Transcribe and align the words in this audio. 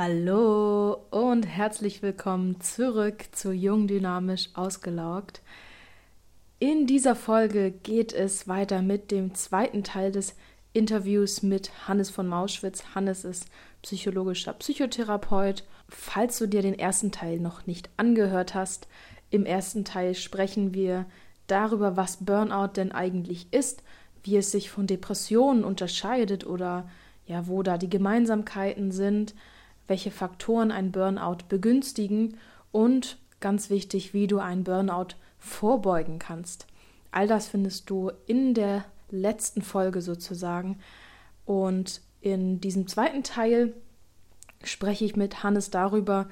Hallo 0.00 0.96
und 1.10 1.42
herzlich 1.42 2.02
willkommen 2.02 2.60
zurück 2.60 3.24
zu 3.32 3.50
Jung 3.50 3.88
Dynamisch 3.88 4.48
Ausgelaugt. 4.54 5.42
In 6.60 6.86
dieser 6.86 7.16
Folge 7.16 7.72
geht 7.72 8.12
es 8.12 8.46
weiter 8.46 8.80
mit 8.80 9.10
dem 9.10 9.34
zweiten 9.34 9.82
Teil 9.82 10.12
des 10.12 10.36
Interviews 10.72 11.42
mit 11.42 11.88
Hannes 11.88 12.10
von 12.10 12.28
Mauschwitz. 12.28 12.84
Hannes 12.94 13.24
ist 13.24 13.46
psychologischer 13.82 14.52
Psychotherapeut. 14.52 15.64
Falls 15.88 16.38
du 16.38 16.46
dir 16.46 16.62
den 16.62 16.78
ersten 16.78 17.10
Teil 17.10 17.40
noch 17.40 17.66
nicht 17.66 17.90
angehört 17.96 18.54
hast, 18.54 18.86
im 19.30 19.44
ersten 19.44 19.84
Teil 19.84 20.14
sprechen 20.14 20.74
wir 20.74 21.06
darüber, 21.48 21.96
was 21.96 22.24
Burnout 22.24 22.74
denn 22.76 22.92
eigentlich 22.92 23.52
ist, 23.52 23.82
wie 24.22 24.36
es 24.36 24.52
sich 24.52 24.70
von 24.70 24.86
Depressionen 24.86 25.64
unterscheidet 25.64 26.46
oder 26.46 26.88
ja, 27.26 27.48
wo 27.48 27.64
da 27.64 27.78
die 27.78 27.90
Gemeinsamkeiten 27.90 28.92
sind 28.92 29.34
welche 29.88 30.12
Faktoren 30.12 30.70
ein 30.70 30.92
Burnout 30.92 31.38
begünstigen 31.48 32.36
und 32.70 33.18
ganz 33.40 33.70
wichtig, 33.70 34.14
wie 34.14 34.26
du 34.26 34.38
einen 34.38 34.62
Burnout 34.64 35.16
vorbeugen 35.38 36.18
kannst. 36.18 36.66
All 37.10 37.26
das 37.26 37.48
findest 37.48 37.90
du 37.90 38.12
in 38.26 38.54
der 38.54 38.84
letzten 39.10 39.62
Folge 39.62 40.02
sozusagen. 40.02 40.78
Und 41.44 42.02
in 42.20 42.60
diesem 42.60 42.86
zweiten 42.86 43.22
Teil 43.22 43.72
spreche 44.62 45.04
ich 45.04 45.16
mit 45.16 45.42
Hannes 45.42 45.70
darüber, 45.70 46.28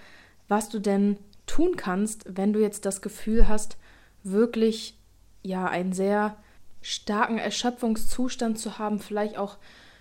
was 0.48 0.68
du 0.68 0.78
denn 0.78 1.18
tun 1.46 1.76
kannst, 1.76 2.24
wenn 2.28 2.52
du 2.52 2.60
jetzt 2.60 2.84
das 2.84 3.02
Gefühl 3.02 3.48
hast, 3.48 3.76
wirklich 4.22 4.98
ja 5.42 5.66
einen 5.66 5.92
sehr 5.92 6.36
starken 6.82 7.38
Erschöpfungszustand 7.38 8.58
zu 8.58 8.78
haben, 8.78 8.98
vielleicht 8.98 9.38
auch 9.38 9.56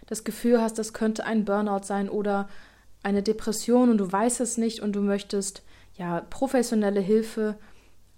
das 0.08 0.24
Gefühl 0.24 0.62
hast, 0.62 0.78
das 0.78 0.94
könnte 0.94 1.26
ein 1.26 1.46
Burnout 1.46 1.84
sein 1.84 2.10
oder 2.10 2.50
eine 3.06 3.22
Depression 3.22 3.92
und 3.92 4.00
du 4.00 4.12
weißt 4.12 4.42
es 4.42 4.58
nicht 4.58 4.80
und 4.80 4.94
du 4.94 5.02
möchtest 5.02 5.62
ja 5.96 6.22
professionelle 6.22 7.02
Hilfe, 7.02 7.56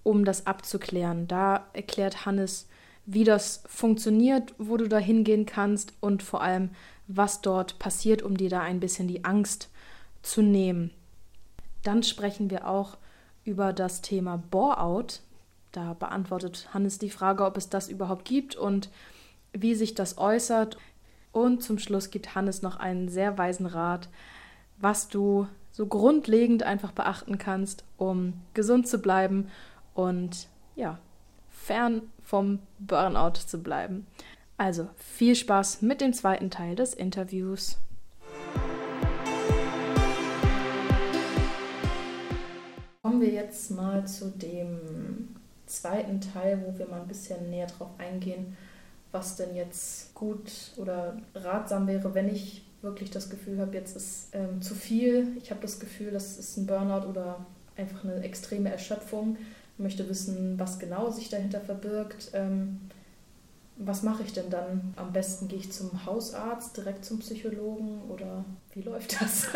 um 0.03 0.23
das 0.23 0.47
abzuklären. 0.47 1.27
Da 1.27 1.67
erklärt 1.73 2.25
Hannes, 2.25 2.69
wie 3.05 3.25
das 3.25 3.63
funktioniert, 3.67 4.53
wo 4.57 4.77
du 4.77 4.87
da 4.87 4.97
hingehen 4.97 5.45
kannst 5.45 5.93
und 5.99 6.23
vor 6.23 6.41
allem, 6.41 6.69
was 7.07 7.41
dort 7.41 7.79
passiert, 7.79 8.21
um 8.21 8.37
dir 8.37 8.49
da 8.49 8.61
ein 8.61 8.79
bisschen 8.79 9.09
die 9.09 9.25
Angst 9.25 9.69
zu 10.21 10.41
nehmen. 10.41 10.91
Dann 11.83 12.01
sprechen 12.01 12.49
wir 12.49 12.65
auch 12.65 12.97
über 13.43 13.73
das 13.73 14.01
Thema 14.01 14.37
Bore-out. 14.37 15.19
Da 15.73 15.95
beantwortet 15.95 16.69
Hannes 16.73 16.97
die 16.97 17.09
Frage, 17.09 17.43
ob 17.43 17.57
es 17.57 17.67
das 17.67 17.89
überhaupt 17.89 18.23
gibt 18.23 18.55
und 18.55 18.89
wie 19.51 19.75
sich 19.75 19.95
das 19.95 20.17
äußert. 20.17 20.77
Und 21.33 21.61
zum 21.61 21.77
Schluss 21.77 22.09
gibt 22.09 22.35
Hannes 22.35 22.61
noch 22.61 22.77
einen 22.77 23.09
sehr 23.09 23.37
weisen 23.37 23.65
Rat, 23.65 24.07
was 24.77 25.07
du 25.07 25.47
so 25.71 25.85
grundlegend 25.87 26.63
einfach 26.63 26.91
beachten 26.91 27.37
kannst, 27.37 27.83
um 27.97 28.33
gesund 28.53 28.87
zu 28.87 28.99
bleiben 28.99 29.49
und 29.93 30.47
ja, 30.75 30.99
fern 31.49 32.01
vom 32.23 32.59
Burnout 32.79 33.39
zu 33.45 33.61
bleiben. 33.61 34.07
Also 34.57 34.89
viel 34.95 35.35
Spaß 35.35 35.81
mit 35.81 36.01
dem 36.01 36.13
zweiten 36.13 36.49
Teil 36.49 36.75
des 36.75 36.93
Interviews. 36.93 37.77
Kommen 43.03 43.21
wir 43.21 43.29
jetzt 43.29 43.71
mal 43.71 44.05
zu 44.07 44.31
dem 44.31 45.35
zweiten 45.65 46.21
Teil, 46.21 46.63
wo 46.65 46.77
wir 46.77 46.87
mal 46.87 47.01
ein 47.01 47.07
bisschen 47.07 47.49
näher 47.49 47.67
drauf 47.67 47.91
eingehen, 47.97 48.57
was 49.11 49.35
denn 49.35 49.55
jetzt 49.55 50.13
gut 50.13 50.51
oder 50.77 51.17
ratsam 51.35 51.87
wäre, 51.87 52.13
wenn 52.13 52.29
ich 52.29 52.66
wirklich 52.81 53.09
das 53.09 53.29
Gefühl 53.29 53.59
habe, 53.59 53.75
jetzt 53.75 53.95
ist 53.95 54.29
ähm, 54.33 54.61
zu 54.61 54.75
viel. 54.75 55.35
Ich 55.41 55.49
habe 55.49 55.61
das 55.61 55.79
Gefühl, 55.79 56.11
das 56.11 56.37
ist 56.37 56.57
ein 56.57 56.65
Burnout 56.65 57.07
oder 57.07 57.45
einfach 57.75 58.03
eine 58.03 58.21
extreme 58.23 58.71
Erschöpfung. 58.71 59.37
Ich 59.73 59.83
möchte 59.83 60.07
wissen, 60.09 60.59
was 60.59 60.79
genau 60.79 61.09
sich 61.11 61.29
dahinter 61.29 61.61
verbirgt. 61.61 62.31
Ähm, 62.33 62.79
was 63.77 64.01
mache 64.01 64.23
ich 64.23 64.33
denn 64.33 64.49
dann? 64.49 64.93
Am 64.95 65.13
besten 65.13 65.47
gehe 65.47 65.59
ich 65.59 65.71
zum 65.71 66.05
Hausarzt, 66.05 66.75
direkt 66.77 67.05
zum 67.05 67.19
Psychologen 67.19 68.01
oder 68.09 68.43
wie 68.73 68.81
läuft 68.81 69.21
das? 69.21 69.47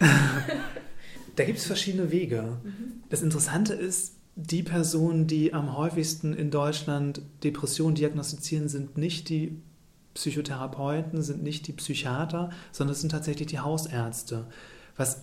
da 1.36 1.44
gibt 1.44 1.58
es 1.58 1.66
verschiedene 1.66 2.10
Wege. 2.10 2.58
Mhm. 2.62 3.02
Das 3.10 3.22
Interessante 3.22 3.74
ist, 3.74 4.14
die 4.36 4.64
Personen, 4.64 5.28
die 5.28 5.54
am 5.54 5.76
häufigsten 5.76 6.34
in 6.34 6.50
Deutschland 6.50 7.22
Depressionen 7.44 7.94
diagnostizieren, 7.94 8.68
sind 8.68 8.98
nicht 8.98 9.28
die 9.28 9.60
Psychotherapeuten 10.14 11.22
sind 11.22 11.42
nicht 11.42 11.66
die 11.66 11.72
Psychiater, 11.72 12.50
sondern 12.72 12.92
es 12.92 13.00
sind 13.00 13.10
tatsächlich 13.10 13.48
die 13.48 13.60
Hausärzte. 13.60 14.46
Was 14.96 15.22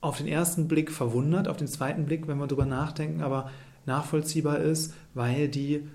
auf 0.00 0.18
den 0.18 0.26
ersten 0.26 0.68
Blick 0.68 0.90
verwundert, 0.90 1.48
auf 1.48 1.56
den 1.56 1.68
zweiten 1.68 2.04
Blick, 2.04 2.28
wenn 2.28 2.38
wir 2.38 2.46
darüber 2.46 2.66
nachdenken, 2.66 3.22
aber 3.22 3.50
nachvollziehbar 3.86 4.58
ist, 4.58 4.92
weil 5.14 5.48
die 5.48 5.88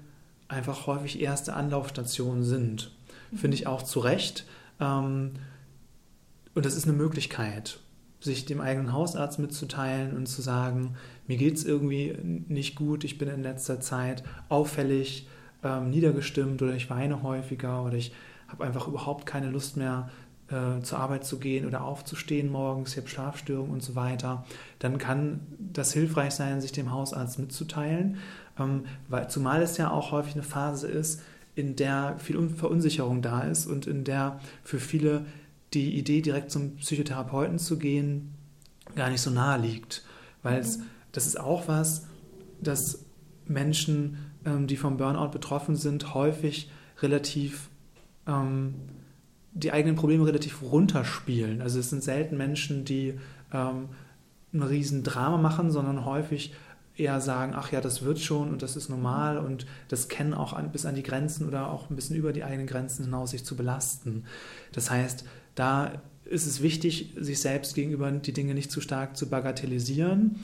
einfach 0.48 0.88
häufig 0.88 1.22
erste 1.22 1.54
Anlaufstationen 1.54 2.44
sind. 2.44 2.92
Finde 3.36 3.56
ich 3.56 3.68
auch 3.68 3.84
zu 3.84 4.00
Recht. 4.00 4.46
Ähm, 4.80 5.34
und 6.56 6.66
das 6.66 6.76
ist 6.76 6.86
eine 6.86 6.98
Möglichkeit, 6.98 7.80
sich 8.20 8.46
dem 8.46 8.60
eigenen 8.60 8.94
Hausarzt 8.94 9.38
mitzuteilen 9.38 10.16
und 10.18 10.26
zu 10.26 10.42
sagen, 10.42 10.96
mir 11.28 11.38
geht 11.38 11.56
es 11.56 11.64
irgendwie 11.64 12.18
nicht 12.48 12.76
gut, 12.76 13.04
ich 13.04 13.18
bin 13.18 13.30
in 13.30 13.44
letzter 13.44 13.80
Zeit 13.80 14.24
auffällig, 14.50 15.28
ähm, 15.64 15.90
niedergestimmt 15.90 16.62
oder 16.62 16.74
ich 16.74 16.90
weine 16.90 17.24
häufiger 17.24 17.84
oder 17.84 17.96
ich 17.96 18.14
habe 18.48 18.64
einfach 18.64 18.88
überhaupt 18.88 19.26
keine 19.26 19.50
Lust 19.50 19.78
mehr 19.78 20.10
äh, 20.50 20.82
zur 20.82 21.00
Arbeit 21.00 21.26
zu 21.26 21.40
gehen 21.40 21.66
oder 21.66 21.84
aufzustehen 21.84 22.52
morgens, 22.52 22.92
ich 22.92 22.98
habe 22.98 23.08
Schlafstörungen 23.08 23.72
und 23.72 23.84
so 23.84 23.96
weiter, 23.96 24.46
dann 24.80 24.98
kann 24.98 25.42
das 25.60 25.94
hilfreich 25.94 26.32
sein, 26.32 26.62
sich 26.62 26.72
dem 26.72 26.92
Hausarzt 26.92 27.40
mitzuteilen, 27.40 28.18
ähm, 28.58 28.86
weil, 29.08 29.30
zumal 29.30 29.62
es 29.62 29.78
ja 29.78 29.92
auch 29.92 30.12
häufig 30.12 30.34
eine 30.34 30.44
Phase 30.44 30.88
ist, 30.88 31.22
in 31.56 31.76
der 31.76 32.16
viel 32.20 32.50
Verunsicherung 32.50 33.22
da 33.22 33.42
ist 33.42 33.66
und 33.66 33.86
in 33.86 34.04
der 34.04 34.40
für 34.64 34.80
viele 34.80 35.26
die 35.74 35.98
Idee, 35.98 36.22
direkt 36.22 36.52
zum 36.52 36.78
Psychotherapeuten 36.78 37.60
zu 37.60 37.78
gehen, 37.78 38.34
gar 38.96 39.10
nicht 39.10 39.22
so 39.22 39.30
nahe 39.30 39.60
liegt. 39.60 40.04
Weil 40.42 40.60
es, 40.60 40.78
mhm. 40.78 40.84
das 41.12 41.28
ist 41.28 41.40
auch 41.40 41.68
was, 41.68 42.08
dass 42.62 43.06
Menschen, 43.46 44.29
ähm, 44.46 44.68
die 44.68 44.78
vom 44.78 44.98
Burnout 44.98 45.30
betroffen 45.30 45.76
sind, 45.76 46.14
häufig 46.14 46.72
relativ 47.02 47.70
ähm, 48.28 48.76
die 49.54 49.72
eigenen 49.72 49.96
Probleme 49.96 50.26
relativ 50.26 50.62
runterspielen. 50.62 51.62
Also 51.62 51.80
es 51.80 51.90
sind 51.90 52.04
selten 52.04 52.38
Menschen, 52.38 52.86
die 52.86 53.16
ähm, 53.54 53.90
ein 54.54 54.64
Riesendrama 54.64 55.38
machen, 55.38 55.72
sondern 55.72 56.06
häufig 56.06 56.54
eher 56.96 57.22
sagen, 57.22 57.54
ach 57.56 57.72
ja, 57.72 57.82
das 57.82 58.04
wird 58.04 58.20
schon 58.20 58.50
und 58.50 58.62
das 58.62 58.76
ist 58.76 58.90
normal 58.90 59.38
und 59.38 59.66
das 59.88 60.10
kennen 60.10 60.34
auch 60.34 60.54
an, 60.54 60.72
bis 60.72 60.86
an 60.86 60.96
die 60.96 61.04
Grenzen 61.04 61.48
oder 61.48 61.72
auch 61.72 61.90
ein 61.90 61.96
bisschen 61.96 62.16
über 62.16 62.34
die 62.34 62.44
eigenen 62.44 62.68
Grenzen 62.68 63.06
hinaus 63.06 63.32
sich 63.32 63.46
zu 63.46 63.56
belasten. 63.56 64.26
Das 64.74 64.92
heißt, 64.92 65.24
da 65.56 66.02
ist 66.26 66.46
es 66.46 66.62
wichtig, 66.62 67.14
sich 67.18 67.40
selbst 67.40 67.74
gegenüber 67.74 68.12
die 68.12 68.34
Dinge 68.34 68.54
nicht 68.54 68.72
zu 68.72 68.82
stark 68.82 69.18
zu 69.18 69.30
bagatellisieren. 69.30 70.40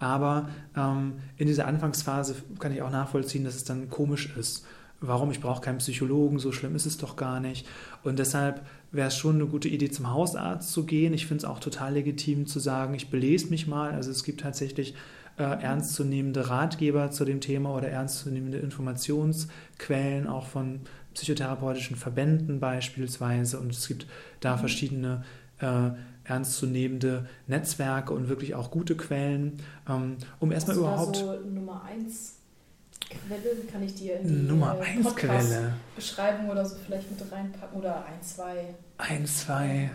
Aber 0.00 0.48
ähm, 0.76 1.14
in 1.36 1.46
dieser 1.46 1.68
Anfangsphase 1.68 2.34
kann 2.58 2.72
ich 2.72 2.82
auch 2.82 2.90
nachvollziehen, 2.90 3.44
dass 3.44 3.54
es 3.54 3.64
dann 3.64 3.88
komisch 3.88 4.34
ist 4.36 4.66
warum 5.00 5.30
ich 5.30 5.40
brauche 5.40 5.62
keinen 5.62 5.78
Psychologen, 5.78 6.38
so 6.38 6.52
schlimm 6.52 6.76
ist 6.76 6.86
es 6.86 6.98
doch 6.98 7.16
gar 7.16 7.40
nicht. 7.40 7.66
Und 8.02 8.18
deshalb 8.18 8.64
wäre 8.92 9.08
es 9.08 9.16
schon 9.16 9.36
eine 9.36 9.46
gute 9.46 9.68
Idee, 9.68 9.90
zum 9.90 10.12
Hausarzt 10.12 10.72
zu 10.72 10.84
gehen. 10.84 11.14
Ich 11.14 11.26
finde 11.26 11.44
es 11.44 11.50
auch 11.50 11.58
total 11.58 11.94
legitim 11.94 12.46
zu 12.46 12.58
sagen, 12.58 12.94
ich 12.94 13.10
belese 13.10 13.48
mich 13.48 13.66
mal. 13.66 13.92
Also 13.92 14.10
es 14.10 14.24
gibt 14.24 14.42
tatsächlich 14.42 14.94
äh, 15.38 15.42
ernstzunehmende 15.42 16.50
Ratgeber 16.50 17.10
zu 17.10 17.24
dem 17.24 17.40
Thema 17.40 17.74
oder 17.74 17.88
ernstzunehmende 17.88 18.58
Informationsquellen, 18.58 20.26
auch 20.26 20.46
von 20.46 20.80
psychotherapeutischen 21.14 21.96
Verbänden 21.96 22.60
beispielsweise. 22.60 23.58
Und 23.58 23.72
es 23.72 23.88
gibt 23.88 24.06
da 24.40 24.56
mhm. 24.56 24.60
verschiedene 24.60 25.24
äh, 25.60 25.90
ernstzunehmende 26.30 27.28
Netzwerke 27.46 28.14
und 28.14 28.28
wirklich 28.28 28.54
auch 28.54 28.70
gute 28.70 28.96
Quellen, 28.96 29.58
ähm, 29.88 30.16
um 30.38 30.52
erstmal 30.52 30.76
überhaupt. 30.76 31.16
So 31.16 31.34
Nummer 31.40 31.82
eins 31.84 32.36
Quelle 33.10 33.56
kann 33.70 33.82
ich 33.82 33.94
dir 33.94 34.20
in 34.20 34.28
die 34.28 34.34
Nummer 34.48 34.78
1 34.80 35.04
äh, 35.04 35.10
Quelle 35.10 35.72
beschreiben 35.96 36.48
oder 36.48 36.64
so 36.64 36.76
vielleicht 36.76 37.10
mit 37.10 37.32
reinpacken 37.32 37.78
oder 37.78 38.04
ein, 38.04 38.22
zwei. 38.22 38.74
Ein, 38.98 39.26
zwei. 39.26 39.90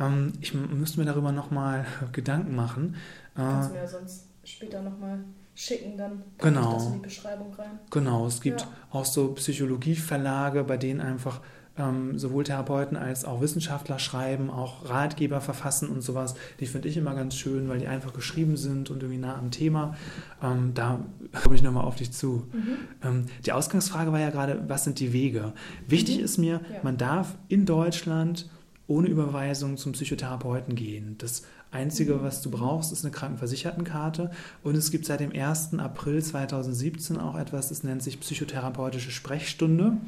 Ähm, 0.00 0.32
ich 0.40 0.52
müsste 0.52 0.98
mir 0.98 1.06
darüber 1.06 1.30
nochmal 1.30 1.86
Gedanken 2.12 2.56
machen. 2.56 2.96
Kannst 3.36 3.70
du 3.70 3.74
äh, 3.74 3.76
mir 3.76 3.84
ja 3.84 3.88
sonst 3.88 4.26
später 4.42 4.82
nochmal 4.82 5.20
schicken, 5.54 5.96
dann 5.96 6.24
genau. 6.38 6.74
das 6.74 6.86
in 6.86 6.92
die 6.94 6.98
Beschreibung 7.00 7.54
rein. 7.54 7.78
Genau, 7.90 8.26
es 8.26 8.40
gibt 8.40 8.62
ja. 8.62 8.68
auch 8.90 9.04
so 9.04 9.32
Psychologieverlage, 9.34 10.64
bei 10.64 10.76
denen 10.76 11.00
einfach 11.00 11.40
ähm, 11.76 12.18
sowohl 12.18 12.44
Therapeuten 12.44 12.96
als 12.96 13.24
auch 13.24 13.40
Wissenschaftler 13.40 13.98
schreiben, 13.98 14.50
auch 14.50 14.88
Ratgeber 14.88 15.40
verfassen 15.40 15.88
und 15.88 16.02
sowas. 16.02 16.34
Die 16.60 16.66
finde 16.66 16.88
ich 16.88 16.96
immer 16.96 17.14
ganz 17.14 17.36
schön, 17.36 17.68
weil 17.68 17.78
die 17.78 17.88
einfach 17.88 18.12
geschrieben 18.12 18.56
sind 18.56 18.90
und 18.90 19.02
irgendwie 19.02 19.20
nah 19.20 19.36
am 19.36 19.50
Thema. 19.50 19.96
Ähm, 20.42 20.72
da 20.74 21.00
komme 21.42 21.56
ich 21.56 21.62
nochmal 21.62 21.84
auf 21.84 21.96
dich 21.96 22.12
zu. 22.12 22.46
Mhm. 22.52 22.76
Ähm, 23.02 23.26
die 23.44 23.52
Ausgangsfrage 23.52 24.12
war 24.12 24.20
ja 24.20 24.30
gerade, 24.30 24.62
was 24.68 24.84
sind 24.84 25.00
die 25.00 25.12
Wege? 25.12 25.52
Wichtig 25.88 26.18
mhm. 26.18 26.24
ist 26.24 26.38
mir, 26.38 26.60
ja. 26.72 26.80
man 26.82 26.96
darf 26.96 27.36
in 27.48 27.66
Deutschland 27.66 28.48
ohne 28.86 29.08
Überweisung 29.08 29.76
zum 29.76 29.92
Psychotherapeuten 29.92 30.74
gehen. 30.74 31.16
Das 31.18 31.44
Einzige, 31.74 32.22
was 32.22 32.40
du 32.40 32.50
brauchst, 32.50 32.92
ist 32.92 33.04
eine 33.04 33.12
Krankenversichertenkarte. 33.12 34.30
Und 34.62 34.76
es 34.76 34.90
gibt 34.90 35.04
seit 35.04 35.20
dem 35.20 35.32
1. 35.32 35.78
April 35.78 36.22
2017 36.22 37.18
auch 37.18 37.36
etwas, 37.36 37.68
das 37.68 37.82
nennt 37.82 38.02
sich 38.02 38.20
psychotherapeutische 38.20 39.10
Sprechstunde. 39.10 39.98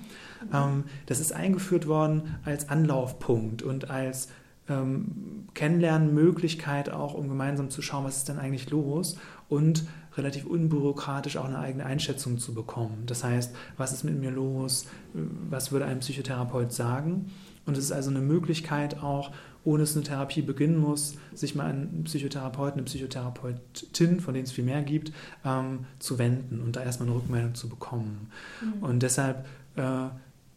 Ähm, 0.53 0.85
das 1.07 1.21
ist 1.21 1.33
eingeführt 1.33 1.87
worden 1.87 2.37
als 2.45 2.69
Anlaufpunkt 2.69 3.63
und 3.63 3.91
als 3.91 4.29
ähm, 4.69 5.47
Kennenlernmöglichkeit 5.55 6.91
auch, 6.91 7.15
um 7.15 7.29
gemeinsam 7.29 7.71
zu 7.71 7.83
schauen, 7.83 8.05
was 8.05 8.19
ist 8.19 8.29
denn 8.29 8.39
eigentlich 8.39 8.71
los 8.71 9.17
und 9.49 9.85
relativ 10.17 10.47
unbürokratisch 10.47 11.37
auch 11.37 11.45
eine 11.45 11.59
eigene 11.59 11.85
Einschätzung 11.85 12.39
zu 12.39 12.55
bekommen. 12.55 13.05
Das 13.07 13.23
heißt, 13.23 13.55
was 13.77 13.93
ist 13.93 14.05
mit 14.05 14.19
mir 14.19 14.31
los? 14.31 14.87
Was 15.13 15.73
würde 15.73 15.85
ein 15.85 16.01
Psychotherapeut 16.01 16.73
sagen? 16.73 17.31
Und 17.67 17.77
es 17.77 17.85
ist 17.85 17.93
also 17.93 18.11
eine 18.11 18.21
Möglichkeit 18.21 19.03
auch, 19.03 19.33
ohne 19.67 19.81
dass 19.81 19.97
eine 19.97 20.05
Therapie 20.05 20.43
beginnen 20.43 20.79
muss, 20.79 21.17
sich 21.35 21.55
mal 21.55 21.65
an 21.65 21.89
einen 21.93 22.05
Psychotherapeuten, 22.05 22.79
eine 22.79 22.85
Psychotherapeutin, 22.85 24.21
von 24.21 24.33
denen 24.33 24.45
es 24.45 24.53
viel 24.53 24.65
mehr 24.65 24.83
gibt, 24.83 25.13
ähm, 25.45 25.81
zu 25.99 26.19
wenden 26.19 26.61
und 26.61 26.77
da 26.77 26.83
erstmal 26.83 27.09
eine 27.09 27.17
Rückmeldung 27.17 27.55
zu 27.55 27.69
bekommen. 27.69 28.31
Mhm. 28.63 28.83
Und 28.83 29.03
deshalb 29.03 29.45
äh, 29.75 29.83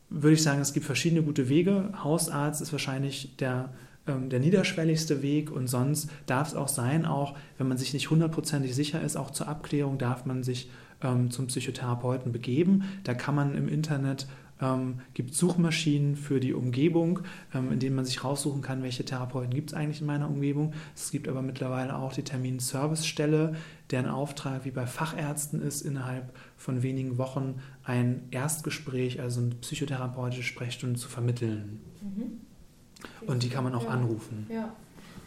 würde 0.09 0.33
ich 0.33 0.43
sagen, 0.43 0.61
es 0.61 0.73
gibt 0.73 0.85
verschiedene 0.85 1.23
gute 1.23 1.49
Wege. 1.49 1.91
Hausarzt 2.03 2.61
ist 2.61 2.71
wahrscheinlich 2.71 3.35
der 3.37 3.69
ähm, 4.07 4.29
der 4.29 4.39
niederschwelligste 4.39 5.21
Weg 5.21 5.51
und 5.51 5.67
sonst 5.67 6.09
darf 6.25 6.49
es 6.49 6.55
auch 6.55 6.67
sein, 6.67 7.05
auch 7.05 7.35
wenn 7.57 7.67
man 7.67 7.77
sich 7.77 7.93
nicht 7.93 8.09
hundertprozentig 8.09 8.73
sicher 8.73 9.01
ist, 9.01 9.17
auch 9.17 9.31
zur 9.31 9.47
Abklärung 9.47 9.97
darf 9.97 10.25
man 10.25 10.43
sich 10.43 10.69
ähm, 11.03 11.31
zum 11.31 11.47
Psychotherapeuten 11.47 12.31
begeben. 12.31 12.83
Da 13.03 13.13
kann 13.13 13.35
man 13.35 13.55
im 13.55 13.67
Internet 13.67 14.27
ähm, 14.61 14.99
gibt 15.13 15.33
Suchmaschinen 15.33 16.15
für 16.15 16.39
die 16.39 16.53
Umgebung, 16.53 17.19
ähm, 17.53 17.71
in 17.71 17.79
denen 17.79 17.95
man 17.95 18.05
sich 18.05 18.23
raussuchen 18.23 18.61
kann, 18.61 18.83
welche 18.83 19.05
Therapeuten 19.05 19.53
gibt 19.53 19.71
es 19.71 19.73
eigentlich 19.73 20.01
in 20.01 20.07
meiner 20.07 20.29
Umgebung. 20.29 20.73
Es 20.95 21.11
gibt 21.11 21.27
aber 21.27 21.41
mittlerweile 21.41 21.95
auch 21.95 22.13
die 22.13 22.23
Terminservicestelle, 22.23 23.55
deren 23.91 24.07
Auftrag 24.07 24.65
wie 24.65 24.71
bei 24.71 24.85
Fachärzten 24.85 25.61
ist, 25.61 25.81
innerhalb 25.81 26.33
von 26.57 26.83
wenigen 26.83 27.17
Wochen 27.17 27.61
ein 27.83 28.23
Erstgespräch, 28.31 29.21
also 29.21 29.41
eine 29.41 29.55
psychotherapeutische 29.55 30.43
Sprechstunde 30.43 30.99
zu 30.99 31.07
vermitteln. 31.07 31.79
Mhm. 32.01 33.27
Und 33.27 33.43
die 33.43 33.49
kann 33.49 33.63
man 33.63 33.73
auch 33.75 33.85
ja. 33.85 33.89
anrufen. 33.91 34.45
Ja, 34.49 34.73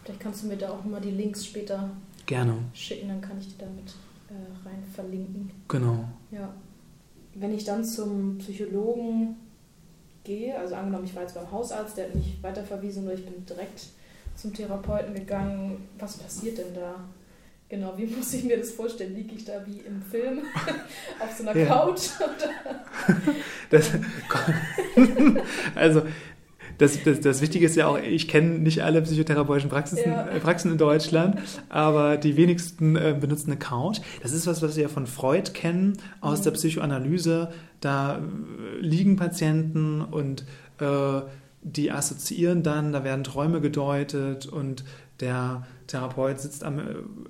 vielleicht 0.03 0.19
kannst 0.19 0.43
du 0.43 0.47
mir 0.47 0.57
da 0.57 0.69
auch 0.69 0.85
mal 0.85 1.01
die 1.01 1.11
Links 1.11 1.45
später 1.45 1.89
Gerne. 2.27 2.55
schicken, 2.73 3.07
dann 3.07 3.21
kann 3.21 3.39
ich 3.39 3.47
die 3.47 3.57
damit 3.57 3.95
äh, 4.29 4.67
rein 4.67 4.83
verlinken. 4.93 5.51
Genau. 5.67 6.07
Ja. 6.31 6.53
Wenn 7.35 7.53
ich 7.53 7.63
dann 7.63 7.83
zum 7.83 8.37
Psychologen 8.37 9.37
gehe, 10.23 10.57
also 10.57 10.75
angenommen, 10.75 11.05
ich 11.05 11.15
war 11.15 11.23
jetzt 11.23 11.35
beim 11.35 11.51
Hausarzt, 11.51 11.97
der 11.97 12.05
hat 12.05 12.15
mich 12.15 12.37
weiterverwiesen 12.41 13.05
oder 13.05 13.15
ich 13.15 13.25
bin 13.25 13.45
direkt 13.45 13.87
zum 14.35 14.53
Therapeuten 14.53 15.13
gegangen, 15.13 15.87
was 15.97 16.17
passiert 16.17 16.57
denn 16.57 16.73
da? 16.73 16.95
Genau, 17.69 17.93
wie 17.97 18.05
muss 18.17 18.33
ich 18.33 18.43
mir 18.43 18.57
das 18.57 18.71
vorstellen? 18.71 19.15
Liege 19.15 19.35
ich 19.35 19.45
da 19.45 19.65
wie 19.65 19.79
im 19.79 20.01
Film 20.01 20.43
auf 21.19 21.31
so 21.35 21.47
einer 21.47 21.57
ja. 21.57 21.65
Couch? 21.65 22.09
das, 23.69 23.91
also 25.75 26.03
das, 26.77 27.03
das, 27.03 27.19
das 27.21 27.41
Wichtige 27.41 27.65
ist 27.65 27.75
ja 27.75 27.87
auch, 27.87 27.97
ich 27.97 28.27
kenne 28.27 28.59
nicht 28.59 28.83
alle 28.83 29.01
psychotherapeutischen 29.01 29.69
Praxen, 29.69 29.97
ja. 30.05 30.27
Äh, 30.27 30.39
Praxen 30.39 30.71
in 30.71 30.77
Deutschland, 30.77 31.39
aber 31.69 32.17
die 32.17 32.37
wenigsten 32.37 32.95
äh, 32.95 33.15
benutzen 33.19 33.51
eine 33.51 33.59
Couch. 33.59 33.99
Das 34.21 34.33
ist 34.33 34.47
was, 34.47 34.61
was 34.61 34.75
wir 34.75 34.89
von 34.89 35.07
Freud 35.07 35.51
kennen 35.53 35.97
aus 36.21 36.39
mhm. 36.39 36.43
der 36.43 36.51
Psychoanalyse. 36.51 37.49
Da 37.79 38.17
äh, 38.17 38.79
liegen 38.79 39.15
Patienten 39.15 40.01
und 40.01 40.45
äh, 40.79 41.21
die 41.61 41.91
assoziieren 41.91 42.63
dann, 42.63 42.91
da 42.91 43.03
werden 43.03 43.23
Träume 43.23 43.61
gedeutet 43.61 44.45
und 44.45 44.83
der 45.19 45.65
Therapeut 45.87 46.39
sitzt 46.39 46.63
am 46.63 46.79
äh, 46.79 46.83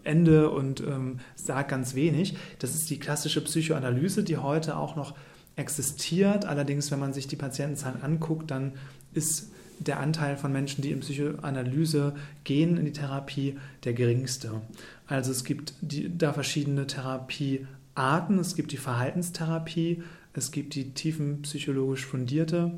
Ende 0.03 0.49
und 0.49 0.81
ähm, 0.81 1.19
sagt 1.35 1.69
ganz 1.69 1.95
wenig. 1.95 2.37
Das 2.59 2.73
ist 2.73 2.89
die 2.89 2.99
klassische 2.99 3.43
Psychoanalyse, 3.43 4.23
die 4.23 4.37
heute 4.37 4.77
auch 4.77 4.95
noch 4.95 5.13
existiert. 5.55 6.45
Allerdings, 6.45 6.91
wenn 6.91 6.99
man 6.99 7.13
sich 7.13 7.27
die 7.27 7.35
Patientenzahlen 7.35 8.01
anguckt, 8.01 8.49
dann 8.49 8.73
ist 9.13 9.51
der 9.79 9.99
Anteil 9.99 10.37
von 10.37 10.51
Menschen, 10.51 10.81
die 10.81 10.91
in 10.91 11.01
Psychoanalyse 11.01 12.13
gehen, 12.43 12.77
in 12.77 12.85
die 12.85 12.93
Therapie, 12.93 13.57
der 13.83 13.93
geringste. 13.93 14.61
Also 15.07 15.31
es 15.31 15.43
gibt 15.43 15.73
die, 15.81 16.15
da 16.15 16.33
verschiedene 16.33 16.87
Therapiearten. 16.87 18.39
Es 18.39 18.55
gibt 18.55 18.71
die 18.71 18.77
Verhaltenstherapie, 18.77 20.03
es 20.33 20.51
gibt 20.51 20.75
die 20.75 20.91
tiefenpsychologisch 20.91 22.05
fundierte 22.05 22.71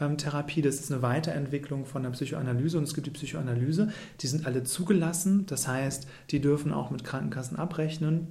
ähm, 0.00 0.16
Therapie. 0.18 0.62
Das 0.62 0.76
ist 0.76 0.92
eine 0.92 1.02
Weiterentwicklung 1.02 1.84
von 1.84 2.02
der 2.02 2.10
Psychoanalyse 2.10 2.78
und 2.78 2.84
es 2.84 2.94
gibt 2.94 3.06
die 3.06 3.12
Psychoanalyse. 3.12 3.92
Die 4.20 4.26
sind 4.26 4.46
alle 4.46 4.64
zugelassen. 4.64 5.46
Das 5.46 5.68
heißt, 5.68 6.06
die 6.30 6.40
dürfen 6.40 6.72
auch 6.72 6.90
mit 6.90 7.04
Krankenkassen 7.04 7.56
abrechnen. 7.56 8.28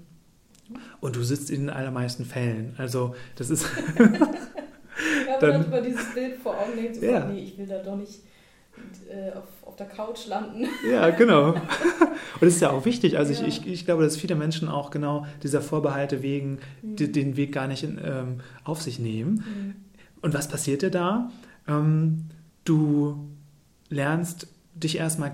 Und 1.01 1.17
du 1.17 1.23
sitzt 1.23 1.51
in 1.51 1.61
den 1.61 1.69
allermeisten 1.69 2.23
Fällen. 2.23 2.75
Also 2.77 3.13
das 3.35 3.49
ist 3.49 3.67
dann, 5.39 5.65
über 5.65 5.81
dieses 5.81 6.13
Bild 6.13 6.35
vor 6.37 6.53
Augen 6.53 6.75
denkt, 6.75 6.95
so, 6.95 7.05
ja. 7.05 7.25
nee, 7.25 7.43
ich 7.43 7.57
will 7.57 7.67
da 7.67 7.79
doch 7.79 7.95
nicht 7.95 8.21
äh, 9.09 9.37
auf, 9.37 9.67
auf 9.67 9.75
der 9.75 9.87
Couch 9.87 10.27
landen. 10.27 10.67
Ja, 10.89 11.09
genau. 11.09 11.49
Und 11.53 11.61
das 12.41 12.55
ist 12.55 12.61
ja 12.61 12.71
auch 12.71 12.85
wichtig. 12.85 13.17
Also 13.17 13.33
ja. 13.33 13.47
ich, 13.47 13.59
ich, 13.59 13.67
ich 13.67 13.85
glaube, 13.85 14.03
dass 14.03 14.17
viele 14.17 14.35
Menschen 14.35 14.67
auch 14.69 14.89
genau 14.91 15.25
dieser 15.43 15.61
Vorbehalte 15.61 16.21
wegen 16.21 16.59
mhm. 16.81 16.95
die, 16.95 17.11
den 17.11 17.37
Weg 17.37 17.51
gar 17.51 17.67
nicht 17.67 17.83
in, 17.83 17.99
ähm, 18.03 18.39
auf 18.63 18.81
sich 18.81 18.99
nehmen. 18.99 19.33
Mhm. 19.35 19.75
Und 20.21 20.33
was 20.33 20.47
passiert 20.47 20.81
dir 20.81 20.91
da? 20.91 21.29
Ähm, 21.67 22.25
du 22.63 23.27
lernst 23.89 24.47
dich 24.73 24.97
erstmal 24.97 25.33